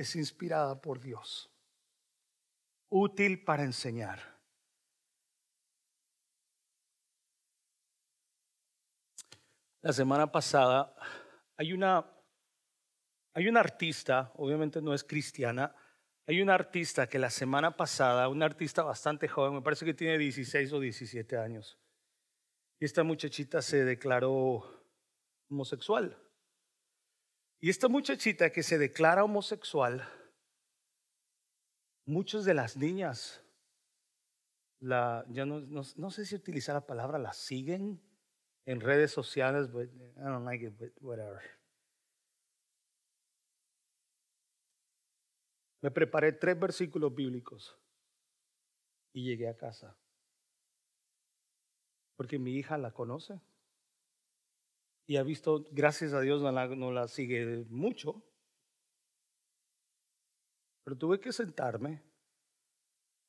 [0.03, 1.49] es inspirada por Dios,
[2.89, 4.19] útil para enseñar.
[9.81, 10.95] La semana pasada
[11.57, 12.05] hay una,
[13.33, 15.75] hay una artista, obviamente no es cristiana,
[16.25, 20.17] hay una artista que la semana pasada, una artista bastante joven, me parece que tiene
[20.17, 21.77] 16 o 17 años,
[22.79, 24.87] y esta muchachita se declaró
[25.49, 26.17] homosexual.
[27.63, 30.05] Y esta muchachita que se declara homosexual,
[32.05, 33.41] muchas de las niñas,
[34.81, 38.01] la, no, no, sé si utilizar la palabra, la siguen
[38.65, 39.87] en redes sociales, but
[40.17, 41.39] I don't like it, but whatever.
[45.81, 47.79] Me preparé tres versículos bíblicos
[49.13, 49.97] y llegué a casa.
[52.17, 53.39] Porque mi hija la conoce
[55.05, 58.23] y ha visto, gracias a Dios no la, sigue mucho,
[60.83, 62.03] pero tuve que sentarme,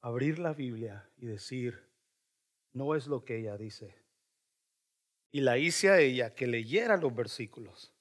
[0.01, 1.91] abrir la Biblia y decir,
[2.73, 4.03] no es lo que ella dice.
[5.31, 7.93] Y la hice a ella que leyera los versículos.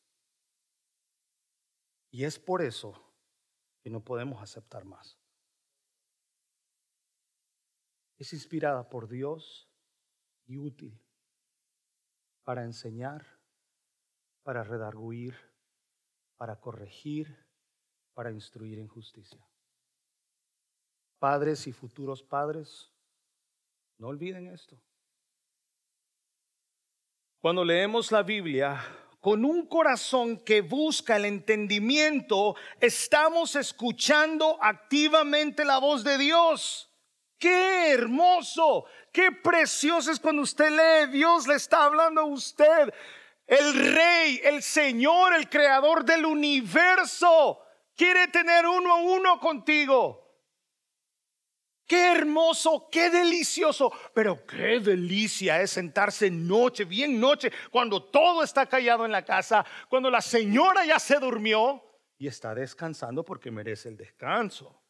[2.12, 2.94] Y es por eso
[3.82, 5.18] que no podemos aceptar más.
[8.18, 9.68] Es inspirada por Dios
[10.46, 11.00] y útil
[12.44, 13.33] para enseñar,
[14.44, 15.36] para redarguir,
[16.38, 17.36] para corregir,
[18.14, 19.40] para instruir en justicia.
[21.18, 22.92] Padres y futuros padres,
[23.98, 24.78] no olviden esto.
[27.40, 28.82] Cuando leemos la Biblia
[29.20, 36.90] con un corazón que busca el entendimiento, estamos escuchando activamente la voz de Dios.
[37.38, 42.94] Qué hermoso, qué precioso es cuando usted lee, Dios le está hablando a usted.
[43.46, 47.60] El rey, el Señor, el creador del universo,
[47.96, 50.24] quiere tener uno a uno contigo.
[51.86, 58.66] Qué hermoso, qué delicioso, pero qué delicia es sentarse noche, bien noche, cuando todo está
[58.66, 61.84] callado en la casa, cuando la señora ya se durmió
[62.18, 64.82] y está descansando porque merece el descanso.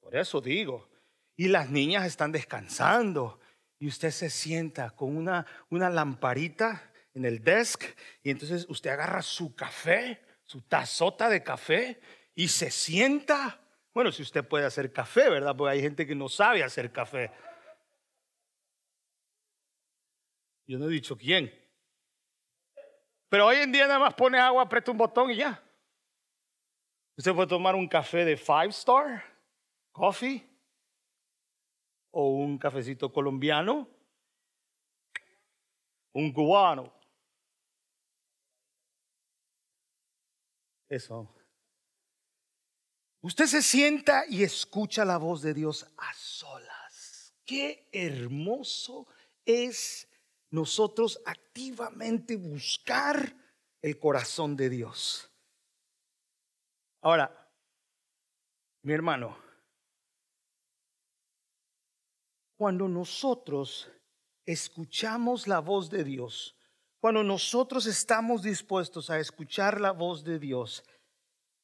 [0.00, 0.88] Por eso digo,
[1.36, 3.38] y las niñas están descansando
[3.78, 7.82] y usted se sienta con una, una lamparita en el desk
[8.22, 12.00] y entonces usted agarra su café, su tazota de café
[12.36, 13.60] y se sienta
[13.96, 15.56] bueno, si usted puede hacer café, ¿verdad?
[15.56, 17.32] Porque hay gente que no sabe hacer café.
[20.66, 21.50] Yo no he dicho quién.
[23.30, 25.64] Pero hoy en día nada más pone agua, aprieta un botón y ya.
[27.16, 29.24] Usted puede tomar un café de five star,
[29.92, 30.46] coffee,
[32.10, 33.88] o un cafecito colombiano,
[36.12, 36.92] un cubano.
[40.88, 41.32] Eso.
[43.22, 47.34] Usted se sienta y escucha la voz de Dios a solas.
[47.44, 49.06] Qué hermoso
[49.44, 50.08] es
[50.50, 53.34] nosotros activamente buscar
[53.82, 55.30] el corazón de Dios.
[57.00, 57.50] Ahora,
[58.82, 59.36] mi hermano,
[62.56, 63.90] cuando nosotros
[64.44, 66.55] escuchamos la voz de Dios,
[67.06, 70.82] cuando nosotros estamos dispuestos a escuchar la voz de Dios,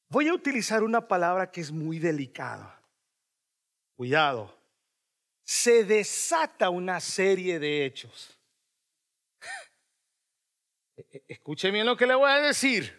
[0.08, 2.80] Voy a utilizar una palabra que es muy delicada.
[3.96, 4.56] Cuidado.
[5.42, 8.38] Se desata una serie de hechos.
[10.96, 12.96] E, e, escuche bien lo que le voy a decir.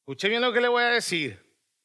[0.00, 1.38] Escuche bien lo que le voy a decir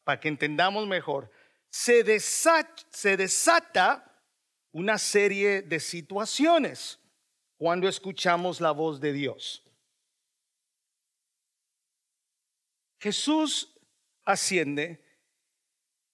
[0.03, 1.29] para que entendamos mejor.
[1.69, 4.23] Se desata, se desata
[4.71, 6.99] una serie de situaciones
[7.57, 9.63] cuando escuchamos la voz de Dios.
[12.99, 13.77] Jesús
[14.23, 15.03] asciende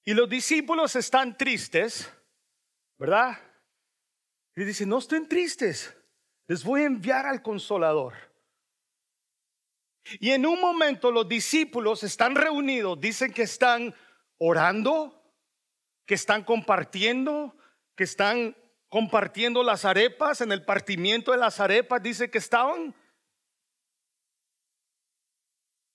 [0.04, 2.12] y los discípulos están tristes,
[2.98, 3.38] ¿verdad?
[4.56, 5.96] Y dice, no estén tristes,
[6.48, 8.14] les voy a enviar al consolador.
[10.20, 13.96] Y en un momento los discípulos están reunidos, dicen que están
[14.38, 15.24] orando,
[16.06, 17.56] que están compartiendo,
[17.96, 18.58] que están
[18.92, 22.94] compartiendo las arepas, en el partimiento de las arepas dice que estaban.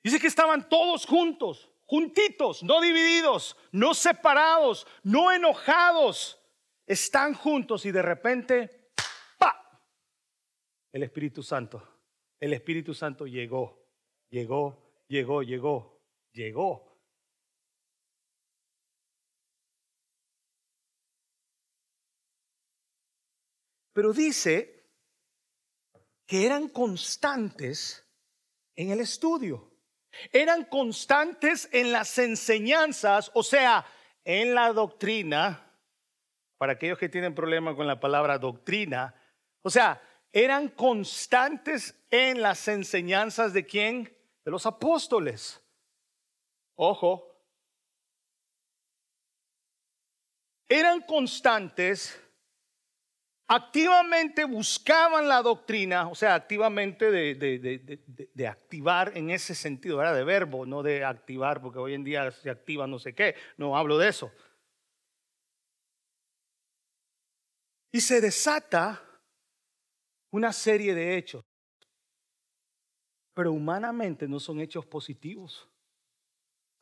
[0.03, 6.39] Dice que estaban todos juntos juntitos, no divididos, no separados, no enojados.
[6.87, 8.91] Están juntos y de repente,
[9.39, 9.81] ¡pa!
[10.93, 11.83] El Espíritu Santo,
[12.39, 13.89] el Espíritu Santo llegó,
[14.29, 16.01] llegó, llegó, llegó,
[16.33, 16.86] llegó.
[23.97, 24.85] Pero dice
[26.27, 28.07] que eran constantes
[28.75, 29.73] en el estudio
[30.33, 33.85] eran constantes en las enseñanzas, o sea,
[34.25, 35.63] en la doctrina,
[36.59, 39.15] para aquellos que tienen problema con la palabra doctrina,
[39.63, 40.01] o sea,
[40.33, 44.17] eran constantes en las enseñanzas de quién?
[44.45, 45.63] De los apóstoles.
[46.75, 47.33] Ojo.
[50.69, 52.21] Eran constantes
[53.49, 60.67] activamente buscaban la doctrina, o sea, activamente de, activar en ese sentido, era de verbo,
[60.67, 64.09] no de activar, porque hoy en día se activa no sé qué, no hablo de
[64.09, 64.33] eso.
[67.93, 69.03] Y se desata
[70.31, 71.45] una serie de hechos,
[73.35, 75.69] pero humanamente no son hechos positivos.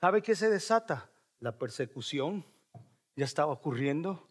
[0.01, 1.11] ¿Sabe qué se desata?
[1.45, 2.43] la persecución
[3.17, 4.31] ya estaba ocurriendo.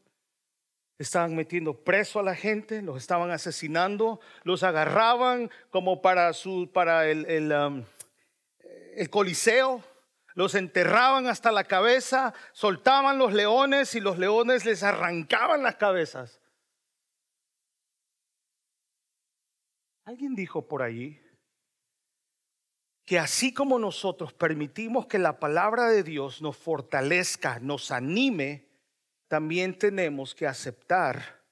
[1.00, 7.08] Estaban metiendo preso a la gente, los estaban asesinando, los agarraban como para, su, para
[7.10, 7.84] el, el, um,
[8.96, 9.84] el coliseo,
[10.36, 16.40] los enterraban hasta la cabeza, soltaban los leones y los leones les arrancaban las cabezas.
[20.06, 21.20] Alguien dijo por allí
[23.06, 28.70] que así como nosotros permitimos que la palabra de Dios nos fortalezca, nos anime,
[29.34, 31.44] también tenemos que aceptar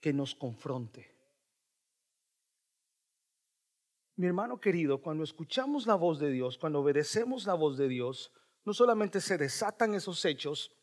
[0.00, 1.14] que nos confronte.
[4.16, 8.32] Mi hermano querido, cuando escuchamos la voz de Dios, cuando obedecemos la voz de Dios,
[8.64, 10.74] no solamente se desatan esos hechos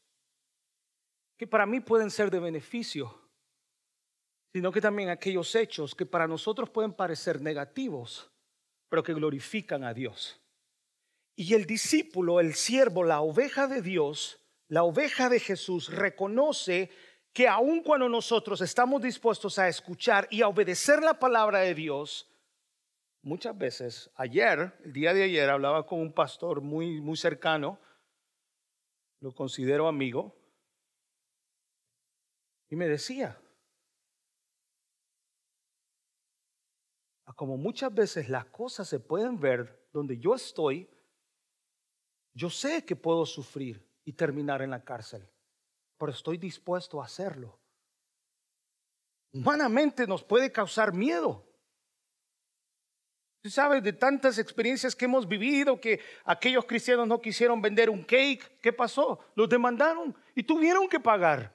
[1.36, 3.28] que para mí pueden ser de beneficio,
[4.54, 8.32] sino que también aquellos hechos que para nosotros pueden parecer negativos,
[8.90, 10.40] pero que glorifican a Dios.
[11.36, 14.40] Y el discípulo, el siervo, la oveja de Dios,
[14.70, 16.90] la oveja de Jesús, reconoce
[17.34, 22.30] que aun cuando nosotros estamos dispuestos a escuchar y a obedecer la palabra de Dios,
[23.22, 27.80] muchas veces, ayer, el día de ayer, hablaba con un pastor muy, muy cercano,
[29.20, 30.36] lo considero amigo,
[32.70, 33.40] y me decía,
[37.40, 40.90] como muchas veces las cosas se pueden ver donde yo estoy,
[42.34, 45.30] yo sé que puedo sufrir y terminar en la cárcel,
[46.00, 47.60] pero estoy dispuesto a hacerlo.
[49.32, 51.46] Humanamente nos puede causar miedo.
[53.44, 58.04] Tú sabes de tantas experiencias que hemos vivido que aquellos cristianos no quisieron vender un
[58.04, 58.60] cake.
[58.60, 59.20] ¿Qué pasó?
[59.36, 61.54] Los demandaron y tuvieron que pagar.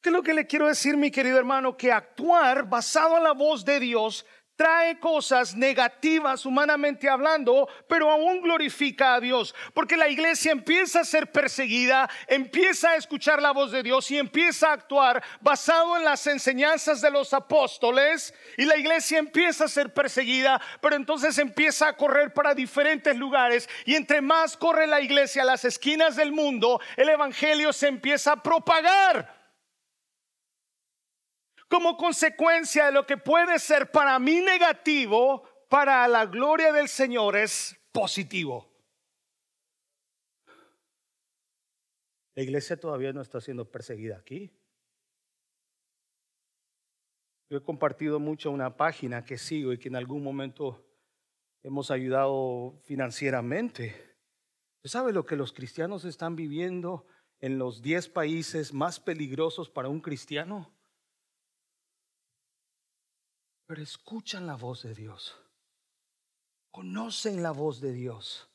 [0.00, 1.76] ¿Qué es lo que le quiero decir, mi querido hermano?
[1.76, 4.24] Que actuar basado en la voz de Dios
[4.56, 9.54] trae cosas negativas humanamente hablando, pero aún glorifica a Dios.
[9.74, 14.18] Porque la iglesia empieza a ser perseguida, empieza a escuchar la voz de Dios y
[14.18, 18.34] empieza a actuar basado en las enseñanzas de los apóstoles.
[18.56, 23.68] Y la iglesia empieza a ser perseguida, pero entonces empieza a correr para diferentes lugares.
[23.84, 28.32] Y entre más corre la iglesia a las esquinas del mundo, el Evangelio se empieza
[28.32, 29.41] a propagar
[31.72, 37.34] como consecuencia de lo que puede ser para mí negativo, para la gloria del Señor
[37.34, 38.70] es positivo.
[42.34, 44.52] La iglesia todavía no está siendo perseguida aquí.
[47.48, 50.86] Yo he compartido mucho una página que sigo y que en algún momento
[51.62, 53.94] hemos ayudado financieramente.
[54.76, 57.06] ¿Usted sabe lo que los cristianos están viviendo
[57.40, 60.70] en los 10 países más peligrosos para un cristiano?
[63.72, 65.34] Pero escuchan la voz de Dios.
[66.70, 68.46] Conocen la voz de Dios.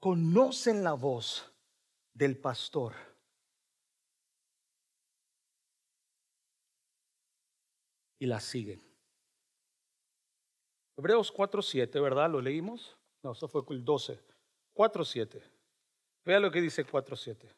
[0.00, 1.48] Conocen la voz
[2.12, 2.92] del pastor.
[8.18, 8.82] Y la siguen.
[10.96, 12.28] Hebreos 4.7, ¿verdad?
[12.28, 12.98] ¿Lo leímos?
[13.22, 14.20] No, eso fue el 12.
[14.74, 15.40] 4.7.
[16.24, 17.48] Vea lo que dice 4.7.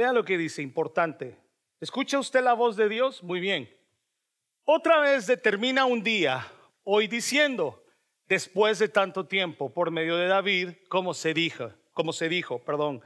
[0.00, 1.36] Vea lo que dice, importante.
[1.78, 3.22] ¿Escucha usted la voz de Dios?
[3.22, 3.68] Muy bien.
[4.64, 6.50] Otra vez determina un día,
[6.84, 7.84] hoy diciendo,
[8.26, 13.04] después de tanto tiempo, por medio de David, como se dijo, como se dijo, perdón,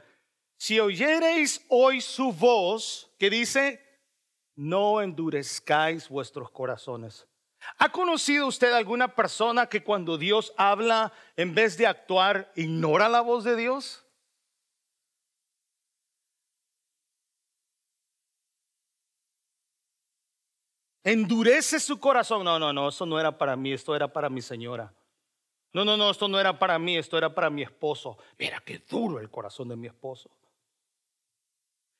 [0.55, 3.85] si oyereis hoy su voz, que dice,
[4.55, 7.27] no endurezcáis vuestros corazones.
[7.77, 13.19] ¿Ha conocido usted alguna persona que cuando Dios habla, en vez de actuar, ignora la
[13.19, 14.04] voz de Dios?
[21.05, 22.43] Endurece su corazón.
[22.43, 24.93] No, no, no, eso no era para mí, esto era para mi señora.
[25.71, 28.17] No, no, no, esto no era para mí, esto era para mi esposo.
[28.37, 30.29] Mira qué duro el corazón de mi esposo.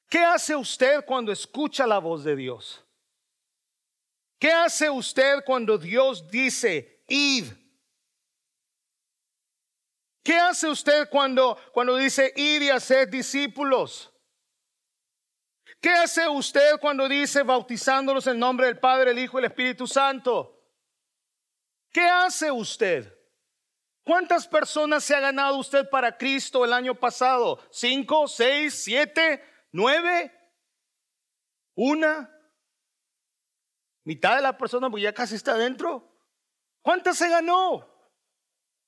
[0.09, 2.83] ¿Qué hace usted cuando escucha la voz de Dios?
[4.39, 7.45] ¿Qué hace usted cuando Dios dice, id?
[10.23, 14.11] ¿Qué hace usted cuando, cuando dice, id y hacer discípulos?
[15.79, 19.87] ¿Qué hace usted cuando dice bautizándolos en nombre del Padre, el Hijo y el Espíritu
[19.87, 20.51] Santo?
[21.91, 23.15] ¿Qué hace usted?
[24.03, 27.59] ¿Cuántas personas se ha ganado usted para Cristo el año pasado?
[27.71, 30.31] ¿Cinco, seis, siete, nueve?
[31.73, 32.31] ¿Una?
[34.03, 36.11] ¿Mitad de la persona ya casi está adentro?
[36.81, 37.91] ¿Cuántas se ganó?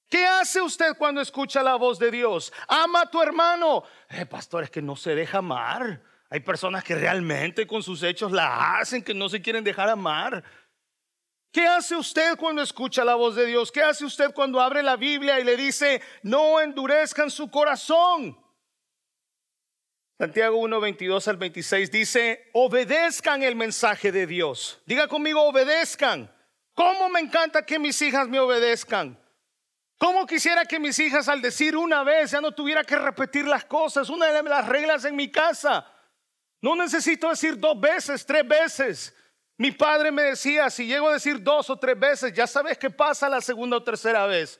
[0.07, 2.53] ¿Qué hace usted cuando escucha la voz de Dios?
[2.67, 3.83] Ama a tu hermano.
[4.09, 6.01] Eh, pastor, es que no se deja amar.
[6.29, 10.43] Hay personas que realmente con sus hechos la hacen, que no se quieren dejar amar.
[11.51, 13.71] ¿Qué hace usted cuando escucha la voz de Dios?
[13.71, 18.37] ¿Qué hace usted cuando abre la Biblia y le dice, no endurezcan su corazón?
[20.19, 24.81] Santiago 1, 22 al 26 dice, obedezcan el mensaje de Dios.
[24.85, 26.33] Diga conmigo, obedezcan.
[26.73, 29.17] ¿Cómo me encanta que mis hijas me obedezcan?
[29.97, 33.65] ¿Cómo quisiera que mis hijas al decir una vez ya no tuviera que repetir las
[33.65, 34.09] cosas?
[34.09, 35.91] Una de las reglas en mi casa.
[36.61, 39.15] No necesito decir dos veces, tres veces.
[39.57, 42.89] Mi padre me decía, si llego a decir dos o tres veces, ya sabes qué
[42.89, 44.59] pasa la segunda o tercera vez.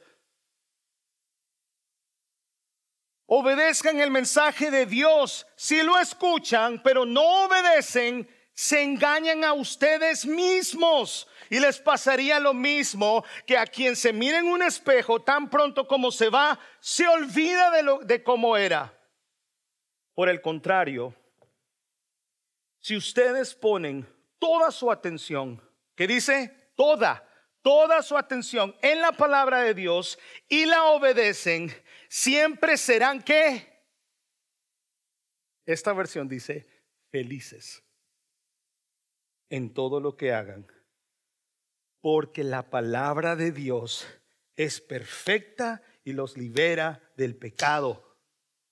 [3.27, 5.45] Obedezcan el mensaje de Dios.
[5.55, 11.27] Si lo escuchan, pero no obedecen, se engañan a ustedes mismos.
[11.49, 15.87] Y les pasaría lo mismo que a quien se mira en un espejo tan pronto
[15.87, 18.93] como se va, se olvida de, lo, de cómo era.
[20.15, 21.13] Por el contrario,
[22.87, 24.07] si ustedes ponen
[24.39, 25.61] toda su atención,
[25.93, 27.21] que dice toda,
[27.61, 30.17] toda su atención en la palabra de Dios
[30.47, 31.69] y la obedecen,
[32.07, 33.83] siempre serán que
[35.65, 36.65] esta versión dice
[37.11, 37.83] felices
[39.49, 40.65] en todo lo que hagan
[41.99, 44.07] porque la palabra de Dios
[44.55, 48.06] es perfecta y los libera del pecado.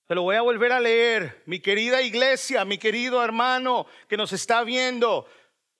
[0.06, 4.32] Te lo voy a volver a leer, mi querida iglesia, mi querido hermano que nos
[4.32, 5.26] está viendo.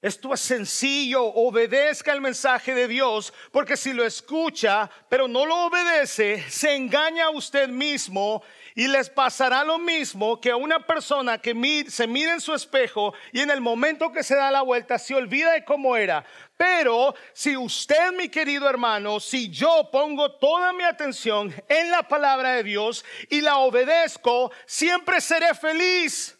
[0.02, 5.66] Esto es sencillo, obedezca el mensaje de Dios, porque si lo escucha, pero no lo
[5.66, 8.42] obedece, se engaña a usted mismo
[8.76, 11.54] y les pasará lo mismo que a una persona que
[11.88, 15.14] se mira en su espejo y en el momento que se da la vuelta se
[15.14, 16.22] olvida de cómo era.
[16.58, 22.52] Pero si usted, mi querido hermano, si yo pongo toda mi atención en la palabra
[22.52, 26.38] de Dios y la obedezco, siempre seré feliz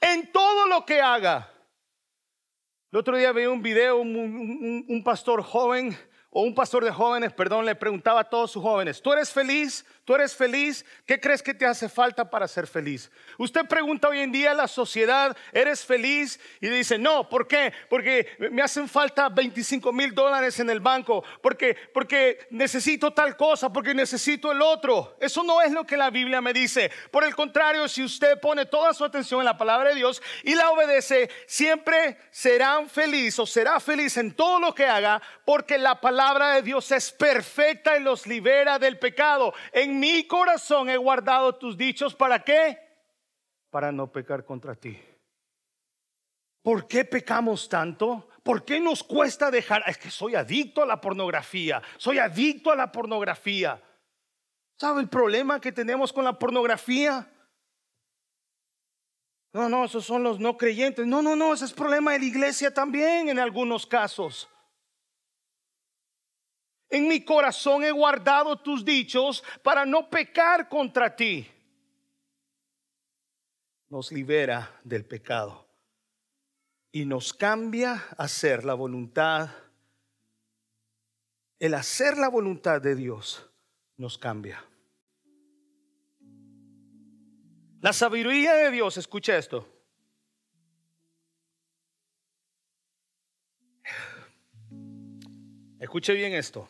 [0.00, 1.52] en todo lo que haga.
[2.90, 5.94] El otro día vi un video, un pastor joven
[6.30, 9.84] o un pastor de jóvenes, perdón, le preguntaba a todos sus jóvenes, ¿tú eres feliz?
[10.10, 10.84] ¿Tú eres feliz?
[11.06, 13.12] ¿Qué crees que te hace falta para ser feliz?
[13.38, 16.40] Usted pregunta hoy en día a la sociedad, ¿eres feliz?
[16.60, 17.72] Y dice, no, ¿por qué?
[17.88, 23.72] Porque me hacen falta 25 mil dólares en el banco, porque, porque necesito tal cosa,
[23.72, 25.16] porque necesito el otro.
[25.20, 26.90] Eso no es lo que la Biblia me dice.
[27.12, 30.56] Por el contrario, si usted pone toda su atención en la palabra de Dios y
[30.56, 36.00] la obedece, siempre serán feliz o será feliz en todo lo que haga, porque la
[36.00, 39.54] palabra de Dios es perfecta y los libera del pecado.
[40.00, 42.14] Mi corazón he guardado tus dichos.
[42.14, 42.78] ¿Para qué?
[43.70, 44.98] Para no pecar contra ti.
[46.62, 48.28] ¿Por qué pecamos tanto?
[48.42, 49.82] ¿Por qué nos cuesta dejar?
[49.86, 51.82] Es que soy adicto a la pornografía.
[51.98, 53.80] Soy adicto a la pornografía.
[54.78, 57.30] ¿Sabe el problema que tenemos con la pornografía?
[59.52, 61.06] No, no, esos son los no creyentes.
[61.06, 64.48] No, no, no, ese es problema de la iglesia también en algunos casos.
[66.90, 71.48] En mi corazón he guardado tus dichos para no pecar contra ti.
[73.88, 75.68] Nos libera del pecado
[76.90, 79.50] y nos cambia a hacer la voluntad.
[81.60, 83.48] El hacer la voluntad de Dios
[83.96, 84.64] nos cambia.
[87.80, 89.66] La sabiduría de Dios, escucha esto.
[95.78, 96.68] Escuche bien esto.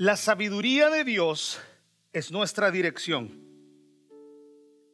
[0.00, 1.60] La sabiduría de Dios
[2.12, 3.42] es nuestra dirección.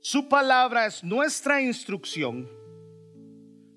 [0.00, 2.48] Su palabra es nuestra instrucción.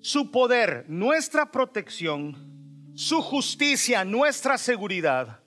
[0.00, 2.94] Su poder, nuestra protección.
[2.94, 5.40] Su justicia, nuestra seguridad.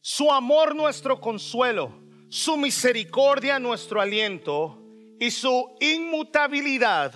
[0.00, 1.92] Su amor, nuestro consuelo.
[2.28, 4.86] Su misericordia, nuestro aliento.
[5.18, 7.12] Y su inmutabilidad,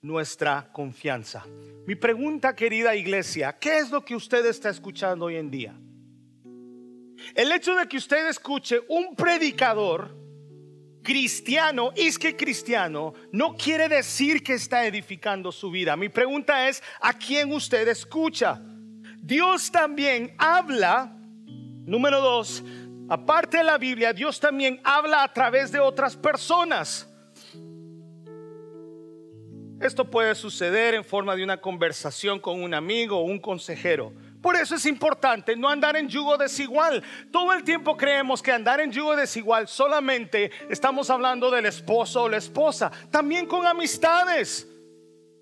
[0.00, 1.46] nuestra confianza.
[1.86, 5.80] Mi pregunta, querida iglesia, ¿qué es lo que usted está escuchando hoy en día?
[7.34, 10.20] El hecho de que usted escuche un predicador
[11.02, 15.96] cristiano, es que cristiano, no quiere decir que está edificando su vida.
[15.96, 18.60] Mi pregunta es, ¿a quién usted escucha?
[19.22, 21.16] Dios también habla,
[21.84, 22.62] número dos,
[23.08, 27.06] aparte de la Biblia, Dios también habla a través de otras personas.
[29.80, 34.12] Esto puede suceder en forma de una conversación con un amigo o un consejero.
[34.42, 37.02] Por eso es importante no andar en yugo desigual.
[37.30, 42.28] Todo el tiempo creemos que andar en yugo desigual solamente estamos hablando del esposo o
[42.28, 42.90] la esposa.
[43.10, 44.66] También con amistades.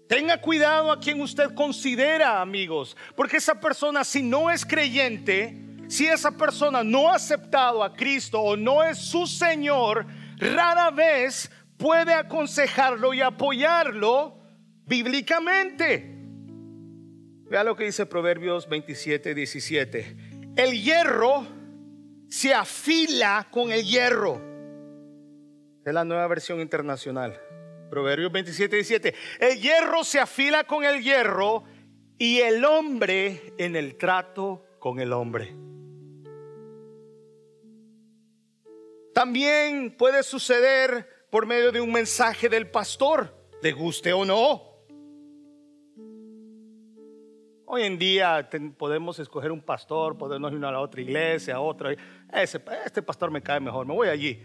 [0.09, 2.97] Tenga cuidado a quien usted considera amigos.
[3.15, 5.55] Porque esa persona si no es creyente,
[5.89, 10.07] si esa persona no ha aceptado a Cristo o no es su Señor,
[10.39, 14.39] rara vez puede aconsejarlo y apoyarlo
[14.87, 16.18] bíblicamente.
[17.49, 20.17] Vea lo que dice Proverbios 27, 17.
[20.57, 21.47] El hierro
[22.29, 24.41] se afila con el hierro.
[25.85, 27.41] Es la nueva versión internacional.
[27.89, 29.15] Proverbios 27, 17.
[29.41, 31.65] El hierro se afila con el hierro
[32.19, 35.55] y el hombre en el trato con el hombre.
[39.15, 44.68] También puede suceder por medio de un mensaje del pastor, le guste o no.
[47.71, 48.49] Hoy en día
[48.79, 51.95] podemos escoger un pastor, podemos ir a la otra iglesia, a otra.
[52.33, 54.43] Ese, este pastor me cae mejor, me voy allí.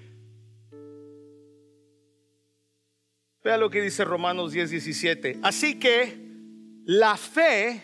[3.42, 5.40] Vea lo que dice Romanos 10, 17.
[5.42, 6.20] Así que
[6.84, 7.82] la fe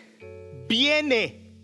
[0.68, 1.54] viene,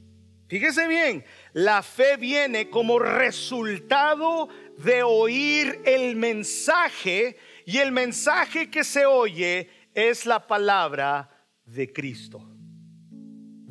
[0.48, 1.22] fíjese bien,
[1.52, 4.48] la fe viene como resultado
[4.78, 11.28] de oír el mensaje y el mensaje que se oye es la palabra
[11.66, 12.45] de Cristo.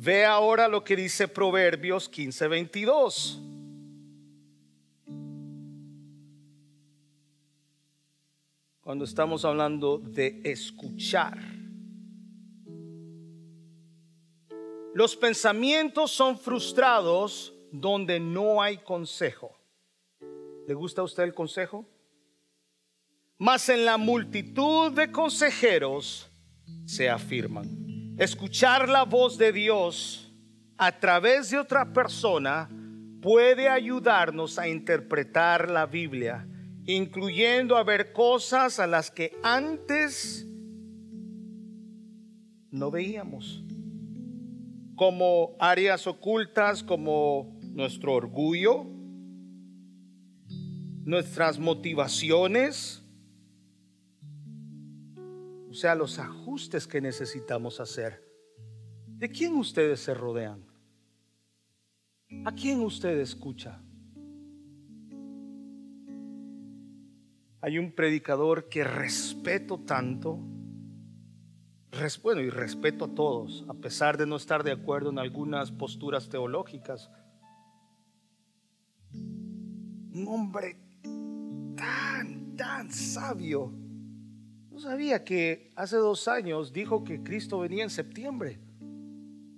[0.06, 3.42] Ve ahora lo que dice Proverbios 15, 22.
[8.80, 11.36] Cuando estamos hablando de escuchar.
[14.94, 19.58] Los pensamientos son frustrados donde no hay consejo.
[20.68, 21.84] ¿Le gusta a usted el consejo?
[23.38, 26.30] Mas en la multitud de consejeros
[26.84, 27.85] se afirman.
[28.18, 30.32] Escuchar la voz de Dios
[30.78, 32.70] a través de otra persona
[33.20, 36.48] puede ayudarnos a interpretar la Biblia,
[36.86, 40.46] incluyendo a ver cosas a las que antes
[42.70, 43.62] no veíamos,
[44.94, 48.86] como áreas ocultas como nuestro orgullo,
[51.04, 53.05] nuestras motivaciones,
[55.76, 58.24] sea, los ajustes que necesitamos hacer.
[59.06, 60.64] ¿De quién ustedes se rodean?
[62.44, 63.82] ¿A quién usted escucha?
[67.60, 70.38] Hay un predicador que respeto tanto,
[72.22, 76.28] bueno, y respeto a todos, a pesar de no estar de acuerdo en algunas posturas
[76.28, 77.10] teológicas.
[79.12, 80.78] Un hombre
[81.76, 83.85] tan, tan sabio
[84.86, 88.60] sabía que hace dos años dijo que Cristo venía en septiembre.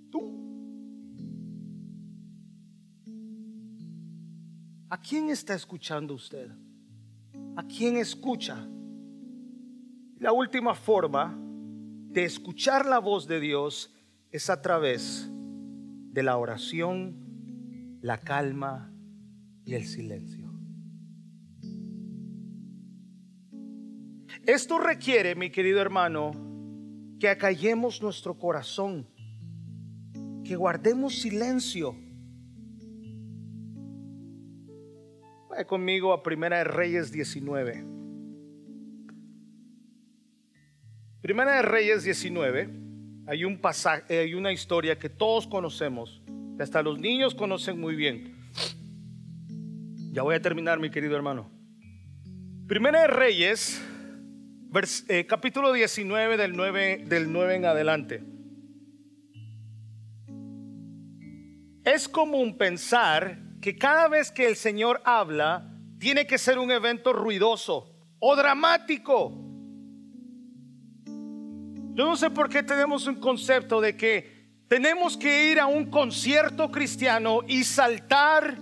[0.09, 0.23] Tú.
[4.89, 6.49] ¿A quién está escuchando usted?
[7.55, 8.67] ¿A quién escucha?
[10.17, 13.93] La última forma de escuchar la voz de Dios
[14.31, 18.91] es a través de la oración, la calma
[19.63, 20.38] y el silencio.
[24.49, 26.31] Esto requiere, mi querido hermano,
[27.19, 29.07] que acallemos nuestro corazón,
[30.43, 31.95] que guardemos silencio.
[35.51, 37.85] Vaya conmigo a Primera de Reyes 19.
[41.21, 42.69] Primera de Reyes 19,
[43.27, 46.23] hay un pasaje, hay una historia que todos conocemos,
[46.57, 48.33] que hasta los niños conocen muy bien.
[50.11, 51.51] Ya voy a terminar, mi querido hermano.
[52.65, 53.85] Primera de Reyes
[55.07, 58.23] eh, capítulo 19 del 9, del 9 en adelante.
[61.83, 67.13] Es común pensar que cada vez que el Señor habla, tiene que ser un evento
[67.13, 69.31] ruidoso o dramático.
[71.95, 75.89] Yo no sé por qué tenemos un concepto de que tenemos que ir a un
[75.89, 78.55] concierto cristiano y saltar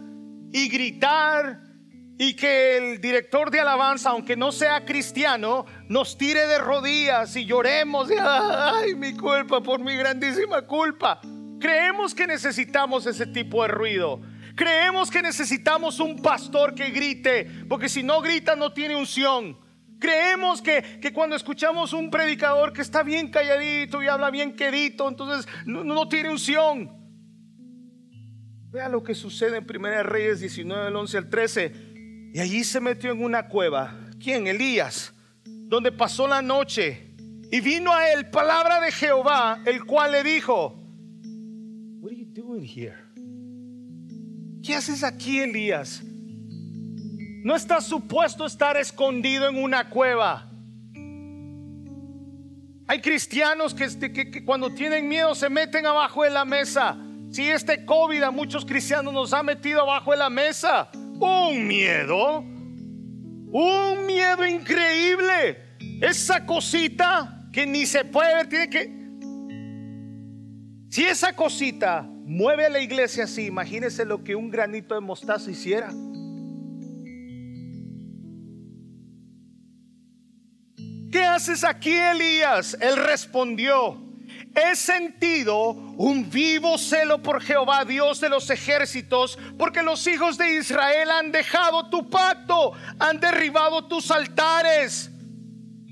[0.54, 1.67] y gritar
[2.18, 7.46] y que el director de alabanza, aunque no sea cristiano, nos tire de rodillas y
[7.46, 11.22] lloremos, ay, mi culpa por mi grandísima culpa.
[11.60, 14.22] Creemos que necesitamos ese tipo de ruido.
[14.56, 19.60] Creemos que necesitamos un pastor que grite, porque si no grita no tiene unción.
[20.00, 25.08] Creemos que, que, cuando escuchamos un predicador que está bien calladito y habla bien quedito,
[25.08, 26.98] entonces no, no tiene unción.
[28.70, 31.87] Vea lo que sucede en 1 Reyes 19, del 11 al 13.
[32.34, 33.96] Y allí se metió en una cueva.
[34.22, 34.48] ¿Quién?
[34.48, 35.14] Elías.
[35.46, 37.16] Donde pasó la noche.
[37.52, 40.78] Y vino a él palabra de Jehová, el cual le dijo,
[42.02, 42.98] What are you doing here?
[44.62, 46.02] ¿Qué haces aquí, Elías?
[46.04, 50.52] No estás supuesto estar escondido en una cueva.
[52.90, 56.98] Hay cristianos que, este, que, que, cuando tienen miedo se meten abajo de la mesa.
[57.32, 60.90] Si este COVID a muchos cristianos nos ha metido abajo de la mesa
[61.20, 65.78] un miedo, un miedo increíble.
[66.02, 68.98] Esa cosita que ni se puede ver, tiene que...
[70.90, 75.50] Si esa cosita mueve a la iglesia así, imagínese lo que un granito de mostaza
[75.52, 75.92] hiciera.
[81.12, 82.78] ¿Qué haces aquí, Elías?
[82.82, 84.07] Él respondió,
[84.58, 90.56] he sentido un vivo celo por Jehová, Dios de los ejércitos, porque los hijos de
[90.56, 95.12] Israel han dejado tu pacto, han derribado tus altares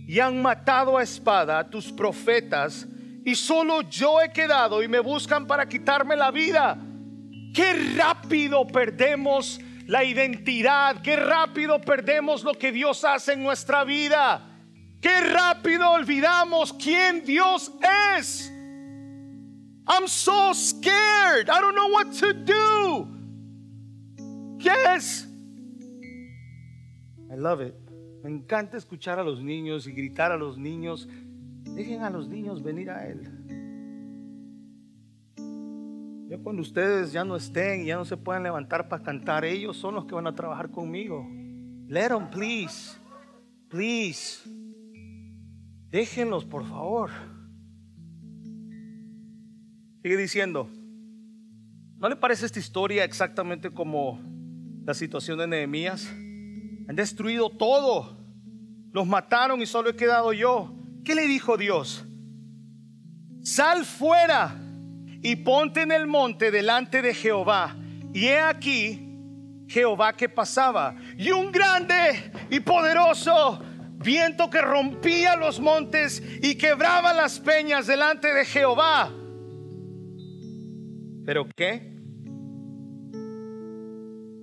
[0.08, 2.88] y han matado a espada a tus profetas,
[3.24, 6.78] y solo yo he quedado y me buscan para quitarme la vida.
[7.54, 14.56] Qué rápido perdemos la identidad, qué rápido perdemos lo que Dios hace en nuestra vida.
[15.06, 17.72] Qué rápido olvidamos quién Dios
[18.18, 18.52] es.
[19.88, 21.50] I'm so scared.
[21.50, 23.08] I don't know what to do.
[24.60, 25.28] Yes.
[27.32, 27.76] I love it.
[28.24, 31.08] Me encanta escuchar a los niños y gritar a los niños.
[31.76, 33.22] Dejen a los niños venir a Él.
[36.28, 39.78] Ya cuando ustedes ya no estén y ya no se puedan levantar para cantar, ellos
[39.78, 41.28] son los que van a trabajar conmigo.
[41.88, 42.98] Let them, please.
[43.70, 44.40] Please.
[45.92, 47.12] Déjenlos, por favor.
[50.06, 50.70] Sigue diciendo,
[51.98, 54.22] ¿no le parece esta historia exactamente como
[54.86, 56.06] la situación de Nehemías?
[56.88, 58.16] Han destruido todo,
[58.92, 60.76] los mataron y solo he quedado yo.
[61.04, 62.06] ¿Qué le dijo Dios?
[63.42, 64.56] Sal fuera
[65.24, 67.76] y ponte en el monte delante de Jehová.
[68.14, 69.10] Y he aquí
[69.68, 70.96] Jehová que pasaba.
[71.18, 73.60] Y un grande y poderoso
[73.94, 79.12] viento que rompía los montes y quebraba las peñas delante de Jehová.
[81.26, 81.82] ¿Pero qué?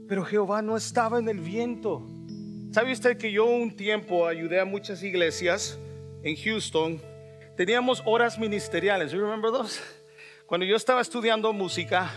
[0.09, 2.03] Pero Jehová no estaba en el viento.
[2.73, 5.79] ¿Sabe usted que yo un tiempo ayudé a muchas iglesias
[6.23, 7.01] en Houston?
[7.57, 9.13] Teníamos horas ministeriales.
[9.13, 9.81] You remember those?
[10.47, 12.11] Cuando yo estaba estudiando música,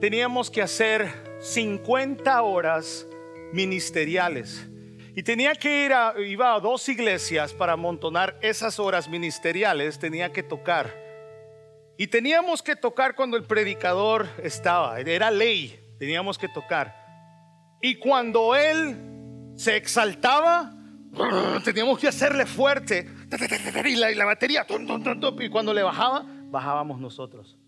[0.00, 1.08] teníamos que hacer
[1.40, 3.06] 50 horas
[3.52, 4.68] ministeriales.
[5.16, 10.30] Y tenía que ir a, iba a dos iglesias para amontonar esas horas ministeriales, tenía
[10.32, 11.03] que tocar.
[11.96, 17.04] Y teníamos que tocar cuando el predicador estaba, era ley, teníamos que tocar.
[17.80, 18.96] Y cuando él
[19.56, 20.72] se exaltaba,
[21.64, 23.08] teníamos que hacerle fuerte.
[23.84, 24.66] Y la, batería,
[25.40, 27.58] y cuando le bajaba, bajábamos nosotros.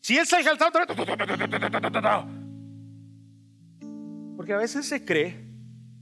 [0.00, 0.86] Si él se exaltaba,
[4.36, 5.52] porque a veces se cree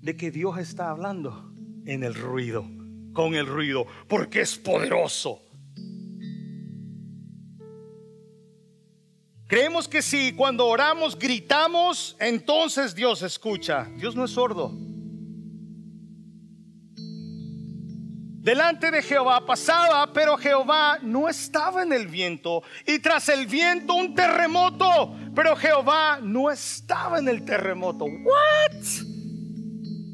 [0.00, 1.52] de que Dios está hablando
[1.84, 2.64] en el ruido,
[3.12, 5.42] con el ruido, porque es poderoso.
[9.50, 13.88] Creemos que si cuando oramos gritamos, entonces Dios escucha.
[13.96, 14.72] Dios no es sordo.
[18.44, 22.62] Delante de Jehová pasaba, pero Jehová no estaba en el viento.
[22.86, 28.04] Y tras el viento un terremoto, pero Jehová no estaba en el terremoto.
[28.04, 28.84] What?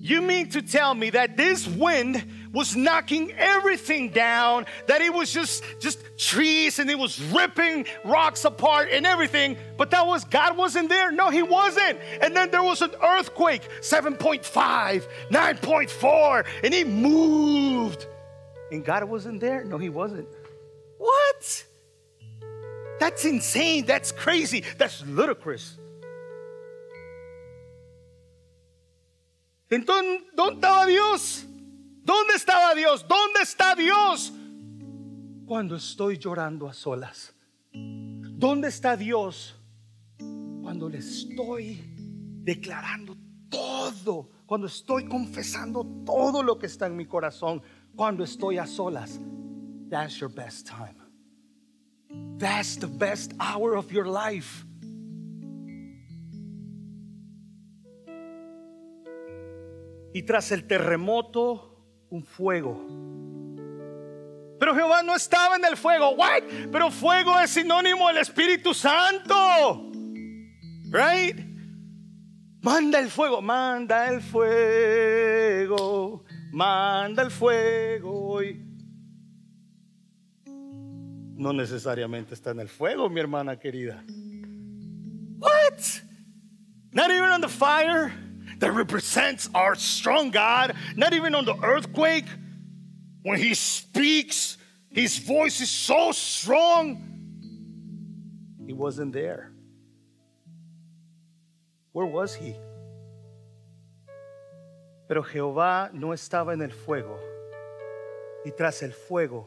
[0.01, 2.24] You mean to tell me that this wind
[2.57, 8.46] was knocking everything down, that it was just just trees and it was ripping rocks
[8.46, 11.12] apart and everything, but that was God wasn't there.
[11.12, 11.98] No, he wasn't.
[12.22, 18.07] And then there was an earthquake, 7.5, 9.4, and he moved.
[18.72, 19.62] And God wasn't there?
[19.62, 20.26] No, he wasn't.
[20.96, 21.64] What?
[22.98, 23.84] That's insane.
[23.84, 24.64] That's crazy.
[24.78, 25.76] That's ludicrous.
[29.70, 31.44] Entonces, ¿dónde estaba Dios?
[32.07, 33.04] ¿Dónde estaba Dios?
[33.09, 34.32] ¿Dónde está Dios?
[35.44, 37.34] Cuando estoy llorando a solas.
[37.72, 39.57] ¿Dónde está Dios?
[40.62, 41.82] Cuando le estoy
[42.44, 43.16] declarando
[43.48, 44.30] todo.
[44.46, 47.61] Cuando estoy confesando todo lo que está en mi corazón.
[47.96, 49.18] Cuando estoy a solas.
[49.90, 50.96] That's your best time.
[52.38, 54.64] That's the best hour of your life.
[60.14, 61.76] Y tras el terremoto
[62.11, 62.80] un fuego.
[64.59, 66.11] Pero Jehová no estaba en el fuego.
[66.11, 66.42] What?
[66.72, 69.90] Pero fuego es sinónimo del Espíritu Santo.
[70.90, 71.38] Right?
[72.62, 75.04] Manda el fuego, manda el fuego,
[76.50, 78.40] manda el fuego.
[81.36, 84.02] No necesariamente está en el fuego, mi hermana querida.
[85.38, 85.80] What?
[86.92, 88.26] Not even on the fire
[88.59, 92.26] that represents our strong God, not even on the earthquake.
[93.22, 94.57] When He speaks,
[94.90, 97.02] His voice is so strong.
[98.66, 99.52] He wasn't there.
[101.92, 102.57] Where was He?
[105.09, 107.18] Pero Jehová no estaba en el fuego,
[108.44, 109.46] y tras el fuego,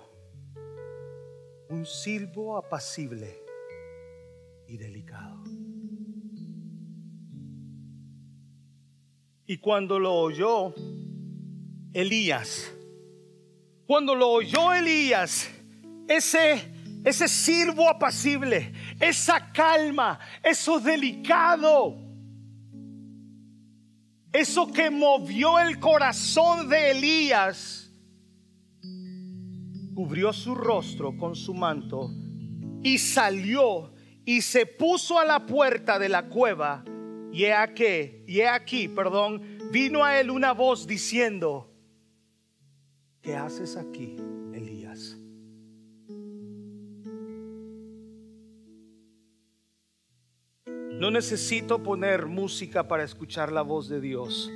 [1.69, 3.43] un silbo apacible
[4.67, 5.48] y delicado.
[9.49, 10.75] Y cuando lo oyó
[11.91, 12.71] Elías,
[13.87, 15.49] cuando lo oyó Elías,
[16.07, 16.71] ese,
[17.03, 21.97] ese sirvo apacible, esa calma, eso delicado,
[24.31, 27.91] eso que movió el corazón de Elías,
[29.95, 32.11] cubrió su rostro con su manto
[32.83, 33.95] y salió
[34.25, 36.83] y se puso a la puerta de la cueva
[37.31, 41.71] y he aquí, y he aquí, perdón, vino a él una voz diciendo,
[43.21, 44.15] ¿qué haces aquí,
[44.53, 45.17] Elías?
[50.65, 54.51] No necesito poner música para escuchar la voz de Dios.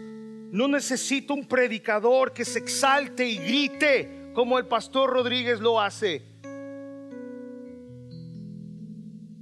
[0.52, 6.22] No necesito un predicador que se exalte y grite como el pastor Rodríguez lo hace.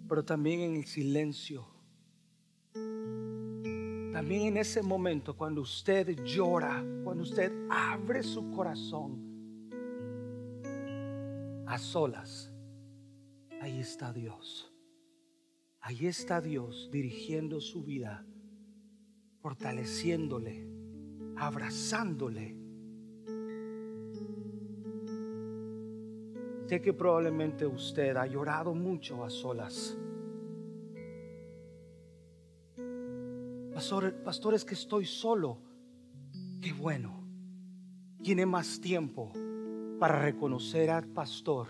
[0.07, 1.70] Pero también en el silencio
[4.11, 9.31] también en ese momento, cuando usted llora, cuando usted abre su corazón
[11.65, 12.51] a solas,
[13.61, 14.71] ahí está Dios.
[15.79, 18.23] Ahí está Dios dirigiendo su vida,
[19.39, 20.67] fortaleciéndole,
[21.37, 22.55] abrazándole.
[26.67, 29.97] Sé que probablemente usted ha llorado mucho a solas.
[34.23, 35.57] Pastor, es que estoy solo.
[36.61, 37.27] Qué bueno.
[38.21, 39.33] Tiene más tiempo
[39.99, 41.67] para reconocer al pastor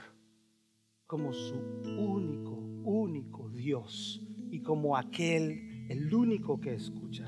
[1.08, 1.56] como su
[1.86, 2.52] único,
[2.84, 7.26] único Dios y como aquel, el único que escucha.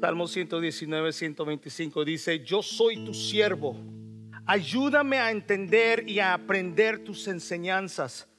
[0.00, 3.76] Salmo 119, 125 dice, yo soy tu siervo,
[4.46, 8.31] ayúdame a entender y a aprender tus enseñanzas.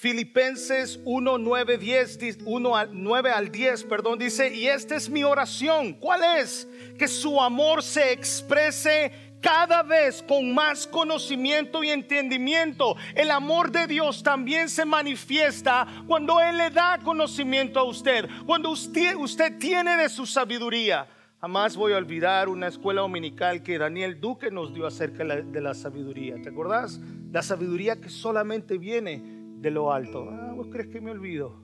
[0.00, 5.24] Filipenses 1, 9, 10, 1 al 9 al 10, perdón, dice, y esta es mi
[5.24, 5.92] oración.
[5.92, 6.66] ¿Cuál es?
[6.98, 12.96] Que su amor se exprese cada vez con más conocimiento y entendimiento.
[13.14, 18.70] El amor de Dios también se manifiesta cuando Él le da conocimiento a usted, cuando
[18.70, 21.08] usted, usted tiene de su sabiduría.
[21.42, 25.74] Jamás voy a olvidar una escuela dominical que Daniel Duque nos dio acerca de la
[25.74, 26.36] sabiduría.
[26.40, 26.98] ¿Te acordás?
[27.32, 30.28] La sabiduría que solamente viene de lo alto.
[30.30, 31.54] Ah, ¿vos crees que me olvido?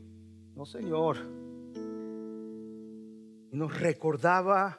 [0.55, 1.17] No, Señor.
[3.51, 4.79] Y nos recordaba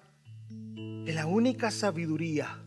[1.05, 2.63] que la única sabiduría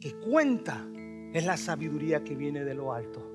[0.00, 0.86] que cuenta
[1.34, 3.26] es la sabiduría que viene de lo alto.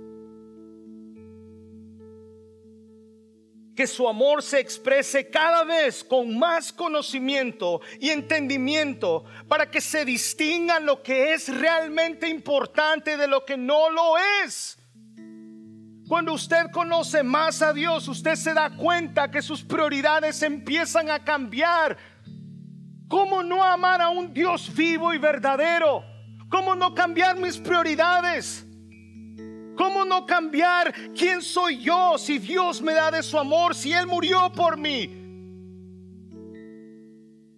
[3.76, 10.06] Que su amor se exprese cada vez con más conocimiento y entendimiento para que se
[10.06, 14.14] distinga lo que es realmente importante de lo que no lo
[14.44, 14.80] es.
[16.08, 21.24] Cuando usted conoce más a Dios, usted se da cuenta que sus prioridades empiezan a
[21.24, 21.98] cambiar.
[23.08, 26.04] ¿Cómo no amar a un Dios vivo y verdadero?
[26.50, 28.68] ¿Cómo no cambiar mis prioridades?
[29.76, 34.06] ¿Cómo no cambiar quién soy yo si Dios me da de su amor, si Él
[34.06, 35.24] murió por mí?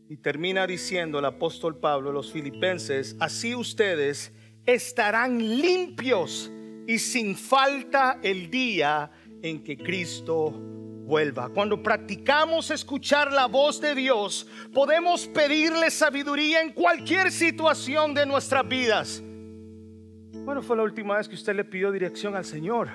[0.10, 4.32] Y termina diciendo el apóstol Pablo a los filipenses, así ustedes
[4.66, 6.50] estarán limpios
[6.88, 9.12] y sin falta el día
[9.42, 11.50] en que Cristo vuelva.
[11.50, 18.68] Cuando practicamos escuchar la voz de Dios, podemos pedirle sabiduría en cualquier situación de nuestras
[18.68, 19.22] vidas.
[20.34, 22.90] Bueno, fue la última vez que usted le pidió dirección al Señor?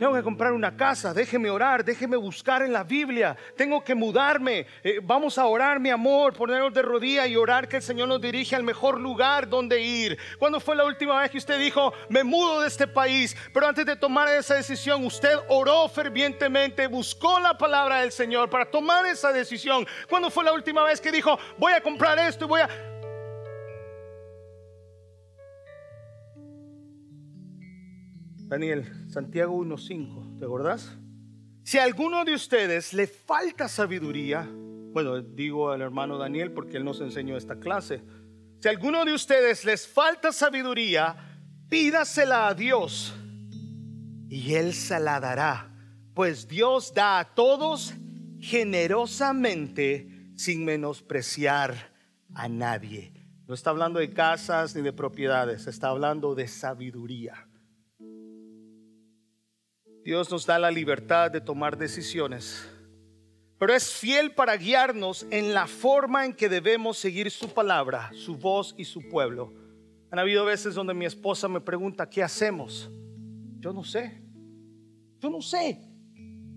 [0.00, 4.66] Tengo que comprar una casa, déjeme orar, déjeme buscar en la Biblia, tengo que mudarme,
[4.82, 8.18] eh, vamos a orar mi amor, ponernos de rodilla y orar que el Señor nos
[8.18, 10.16] dirige al mejor lugar donde ir.
[10.38, 13.36] ¿Cuándo fue la última vez que usted dijo, me mudo de este país?
[13.52, 18.64] Pero antes de tomar esa decisión, usted oró fervientemente, buscó la palabra del Señor para
[18.64, 19.86] tomar esa decisión.
[20.08, 22.89] ¿Cuándo fue la última vez que dijo, voy a comprar esto y voy a...
[28.50, 30.98] Daniel, Santiago 1.5, ¿te acordás?
[31.62, 34.50] Si a alguno de ustedes le falta sabiduría,
[34.92, 38.02] bueno, digo al hermano Daniel porque él nos enseñó esta clase.
[38.58, 41.14] Si a alguno de ustedes les falta sabiduría,
[41.68, 43.14] pídasela a Dios
[44.28, 45.72] y él se la dará,
[46.12, 47.94] pues Dios da a todos
[48.40, 51.92] generosamente sin menospreciar
[52.34, 53.12] a nadie.
[53.46, 57.46] No está hablando de casas ni de propiedades, está hablando de sabiduría.
[60.10, 62.68] Dios nos da la libertad de tomar decisiones,
[63.60, 68.36] pero es fiel para guiarnos en la forma en que debemos seguir su palabra, su
[68.36, 69.52] voz y su pueblo.
[70.10, 72.90] Han habido veces donde mi esposa me pregunta, ¿qué hacemos?
[73.60, 74.20] Yo no sé.
[75.20, 75.80] Yo no sé.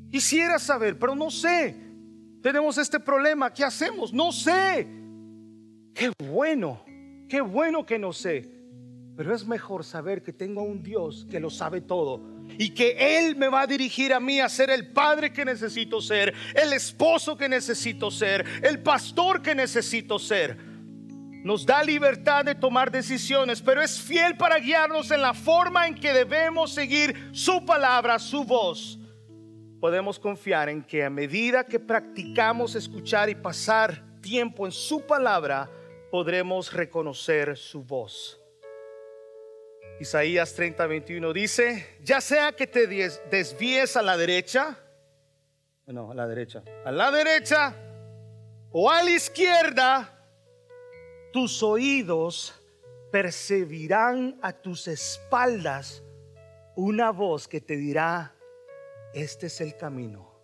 [0.10, 1.76] Quisiera saber, pero no sé.
[2.42, 4.12] Tenemos este problema, ¿qué hacemos?
[4.12, 4.88] No sé.
[5.94, 6.84] Qué bueno,
[7.30, 8.52] qué bueno que no sé.
[9.16, 13.18] Pero es mejor saber que tengo a un Dios que lo sabe todo y que
[13.18, 16.74] Él me va a dirigir a mí a ser el padre que necesito ser, el
[16.74, 20.58] esposo que necesito ser, el pastor que necesito ser.
[21.44, 25.96] Nos da libertad de tomar decisiones, pero es fiel para guiarnos en la forma en
[25.96, 28.98] que debemos seguir su palabra, su voz.
[29.82, 35.70] Podemos confiar en que a medida que practicamos escuchar y pasar tiempo en su palabra,
[36.10, 38.43] podremos reconocer su voz.
[40.00, 44.78] Isaías 30, 21 dice, ya sea que te desvíes a la derecha,
[45.88, 47.76] no, a la derecha, a la derecha
[48.72, 50.10] o a la izquierda,
[51.32, 52.54] tus oídos
[53.12, 56.04] percibirán a tus espaldas
[56.76, 58.34] una voz que te dirá,
[59.14, 60.40] este es el camino,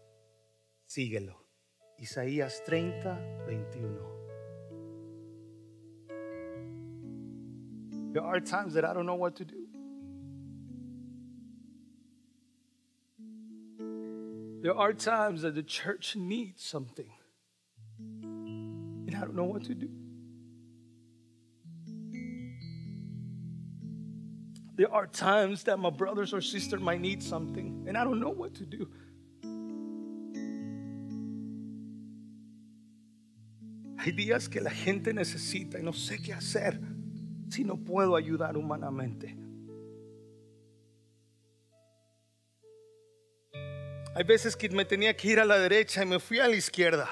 [0.85, 1.39] síguelo.
[1.97, 4.08] Isaías 30, 21.
[8.11, 9.67] There are times that I don't know what to do.
[14.61, 17.09] There are times that the church needs something,
[17.99, 19.89] and I don't know what to do.
[24.75, 28.29] There are times that my brothers or sister might need something, and I don't know
[28.31, 28.87] what to do.
[33.99, 36.79] Hay días que la gente necesita y no sé qué hacer.
[37.49, 39.35] Si no puedo ayudar humanamente?
[44.15, 46.55] Hay veces que me tenía que ir a la derecha y me fui a la
[46.55, 47.07] izquierda.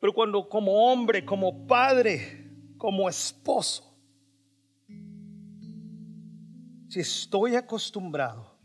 [0.00, 3.96] Pero cuando como hombre, como padre, como esposo,
[6.88, 8.56] si estoy acostumbrado,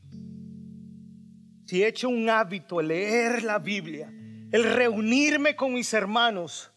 [1.66, 4.12] si he hecho un hábito leer la Biblia,
[4.52, 6.72] el reunirme con mis hermanos,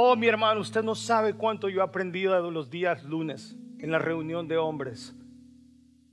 [0.00, 3.90] Oh, mi hermano, usted no sabe cuánto yo he aprendido de los días lunes en
[3.90, 5.12] la reunión de hombres.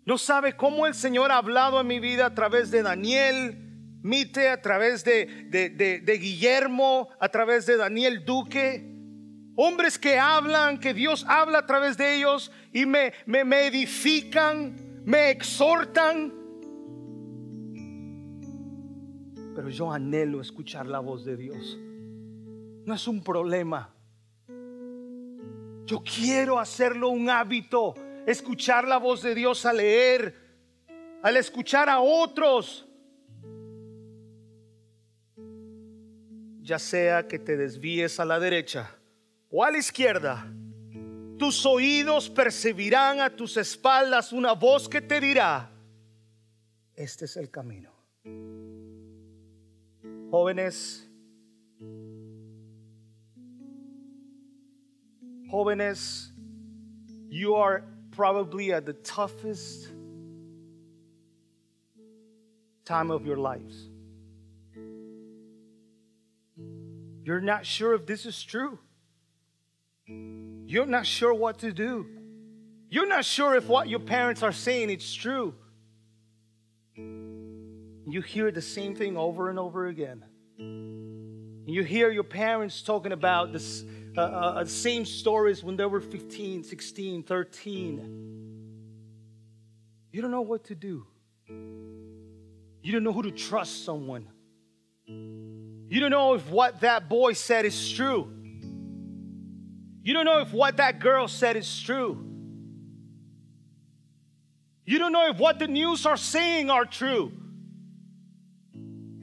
[0.05, 3.59] No sabe cómo el Señor ha hablado en mi vida a través de Daniel,
[4.01, 8.91] Mite, a través de, de, Guillermo, a través de Daniel Duque.
[9.55, 15.03] Hombres que hablan, que Dios habla a través de ellos y me, me, me edifican,
[15.05, 16.33] me exhortan.
[19.55, 21.77] Pero yo anhelo escuchar la voz de Dios
[22.85, 23.89] no es un problema.
[25.85, 27.93] Yo quiero hacerlo un hábito,
[28.25, 30.35] escuchar la voz de Dios al leer,
[31.21, 32.87] al escuchar a otros.
[36.61, 38.89] Ya sea que te desvíes a la derecha
[39.51, 40.47] o a la izquierda,
[41.37, 45.69] tus oídos percibirán a tus espaldas una voz que te dirá,
[46.95, 47.91] este es el camino.
[50.31, 51.04] Jóvenes,
[55.51, 56.29] Jóvenes,
[57.29, 59.89] you are probably at the toughest
[62.85, 63.89] time of your lives.
[67.23, 68.79] You're not sure if this is true.
[70.07, 72.05] You're not sure what to do.
[72.89, 75.55] You're not sure if what your parents are saying is true.
[76.95, 80.23] You hear the same thing over and over again.
[80.57, 83.83] You hear your parents talking about this
[84.17, 88.25] uh, uh, same stories when they were 15, 16, 13.
[90.11, 91.05] You don't know what to do.
[91.47, 94.27] You don't know who to trust someone.
[95.07, 98.31] You don't know if what that boy said is true.
[100.01, 102.23] You don't know if what that girl said is true.
[104.85, 107.31] You don't know if what the news are saying are true.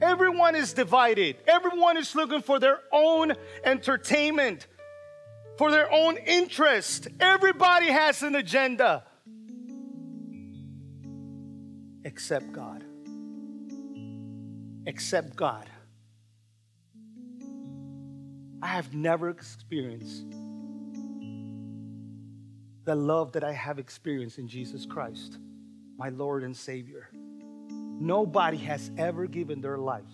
[0.01, 1.37] Everyone is divided.
[1.47, 3.33] Everyone is looking for their own
[3.63, 4.67] entertainment
[5.57, 7.07] for their own interest.
[7.19, 9.03] Everybody has an agenda
[12.03, 12.83] except God.
[14.85, 15.69] Except God.
[18.61, 20.25] I have never experienced
[22.85, 25.37] the love that I have experienced in Jesus Christ,
[25.97, 27.09] my Lord and Savior.
[27.69, 30.13] Nobody has ever given their lives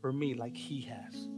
[0.00, 1.28] for me like He has.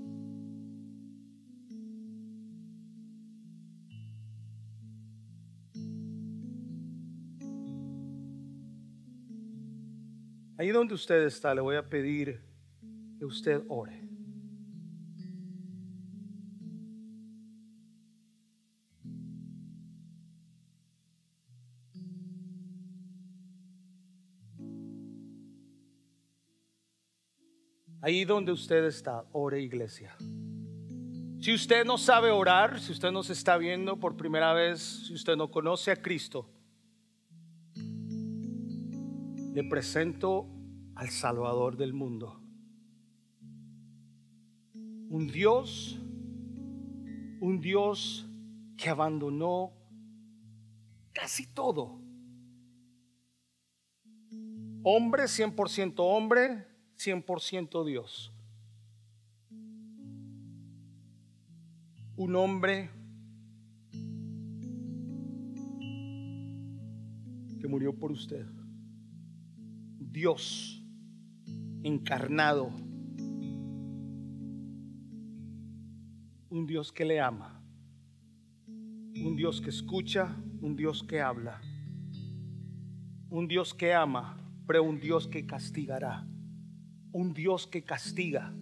[10.63, 12.41] Ahí donde usted está, le voy a pedir
[13.19, 14.01] que usted ore.
[28.01, 30.15] Ahí donde usted está, ore iglesia.
[31.41, 35.35] Si usted no sabe orar, si usted nos está viendo por primera vez, si usted
[35.35, 36.49] no conoce a Cristo,
[39.53, 40.49] le presento
[40.95, 42.41] al Salvador del mundo.
[45.11, 46.01] Un Dios,
[47.41, 48.27] un Dios
[48.79, 49.73] que abandonó
[51.13, 52.01] casi todo.
[54.83, 56.67] Hombre, 100% hombre,
[56.97, 58.33] 100% Dios.
[62.17, 62.91] Un hombre
[67.61, 68.47] que murió por usted.
[70.13, 70.83] Dios
[71.83, 72.71] encarnado.
[76.51, 77.63] Un Dios que le ama.
[78.69, 80.37] Un Dios que escucha.
[80.61, 81.61] Un Dios que habla.
[83.31, 84.37] Un Dios que ama,
[84.67, 86.27] pero un Dios que castigará.
[87.13, 88.53] Un Dios que castiga.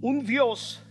[0.00, 0.82] Un Dios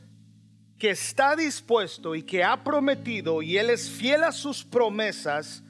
[0.78, 5.64] que está dispuesto y que ha prometido y Él es fiel a sus promesas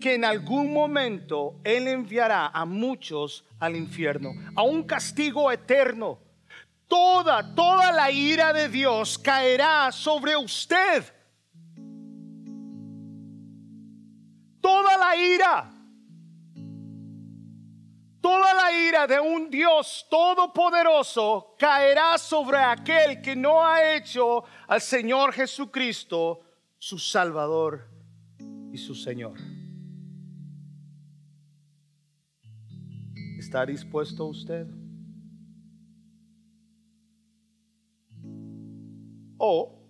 [0.00, 6.18] que en algún momento Él enviará a muchos al infierno, a un castigo eterno.
[6.86, 11.04] Toda, toda la ira de Dios caerá sobre usted.
[14.60, 15.70] Toda la ira.
[18.20, 24.80] Toda la ira de un Dios todopoderoso caerá sobre aquel que no ha hecho al
[24.80, 26.40] Señor Jesucristo
[26.78, 27.88] su Salvador
[28.72, 29.38] y su Señor.
[33.48, 34.66] ¿Está dispuesto usted?
[39.38, 39.88] O,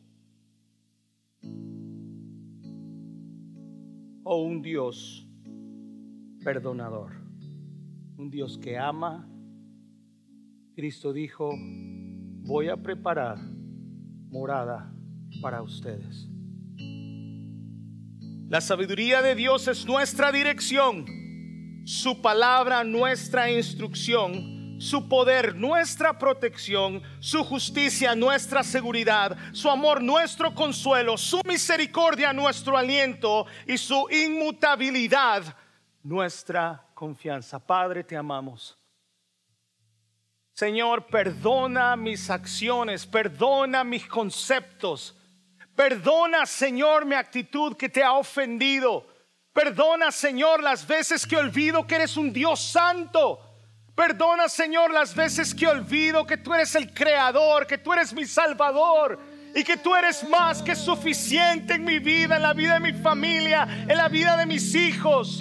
[4.23, 5.29] o un Dios
[6.45, 7.17] perdonador,
[8.17, 9.29] un Dios que ama.
[10.77, 11.51] Cristo dijo,
[12.45, 13.39] voy a preparar
[14.31, 14.95] morada
[15.43, 16.31] para ustedes.
[18.49, 21.28] La sabiduría de Dios es nuestra dirección
[21.89, 30.55] su palabra nuestra instrucción, su poder nuestra protección, su justicia nuestra seguridad, su amor nuestro
[30.55, 35.57] consuelo, su misericordia nuestro aliento y su inmutabilidad
[36.03, 37.59] nuestra confianza.
[37.59, 38.77] Padre, te amamos.
[40.53, 45.17] Señor, perdona mis acciones, perdona mis conceptos,
[45.75, 49.07] perdona, Señor, mi actitud que te ha ofendido.
[49.59, 53.41] Perdona, Señor, las veces que olvido que eres un Dios santo.
[53.93, 58.25] Perdona, Señor, las veces que olvido que tú eres el creador, que tú eres mi
[58.25, 59.19] salvador
[59.57, 62.93] y que tú eres más que suficiente en mi vida, en la vida de mi
[62.93, 65.39] familia, en la vida de mis hijos.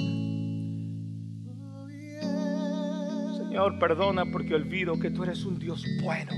[3.38, 6.32] Señor, perdona porque olvido que tú eres un Dios bueno,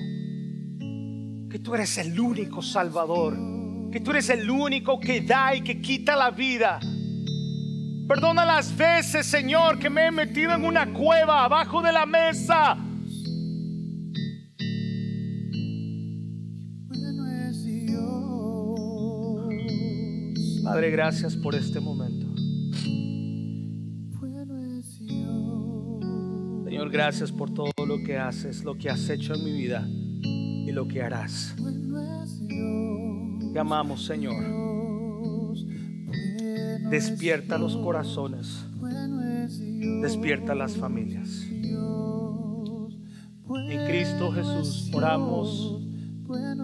[1.49, 3.37] que tú eres el único salvador,
[3.89, 6.81] que tú eres el único que da y que quita la vida.
[8.09, 12.75] Perdona las veces, Señor, que me he metido en una cueva abajo de la mesa.
[20.63, 22.25] Padre, gracias por este momento.
[26.65, 30.71] Señor, gracias por todo lo que haces, lo que has hecho en mi vida y
[30.71, 31.55] lo que harás.
[33.53, 34.88] Te amamos, Señor.
[36.89, 38.65] Despierta los corazones.
[40.01, 41.45] Despierta las familias.
[43.69, 45.81] En Cristo Jesús oramos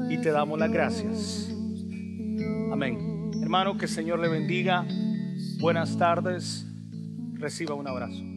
[0.10, 1.50] y te damos las gracias.
[2.72, 3.32] Amén.
[3.42, 4.86] Hermano, que el Señor le bendiga.
[5.60, 6.66] Buenas tardes.
[7.34, 8.35] Reciba un abrazo.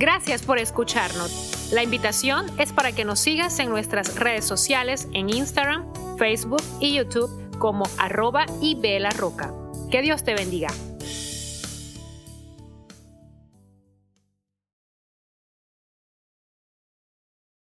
[0.00, 1.68] Gracias por escucharnos.
[1.72, 5.84] La invitación es para que nos sigas en nuestras redes sociales en Instagram,
[6.16, 8.78] Facebook y YouTube como arroba y
[9.10, 9.52] roca.
[9.90, 10.68] Que Dios te bendiga.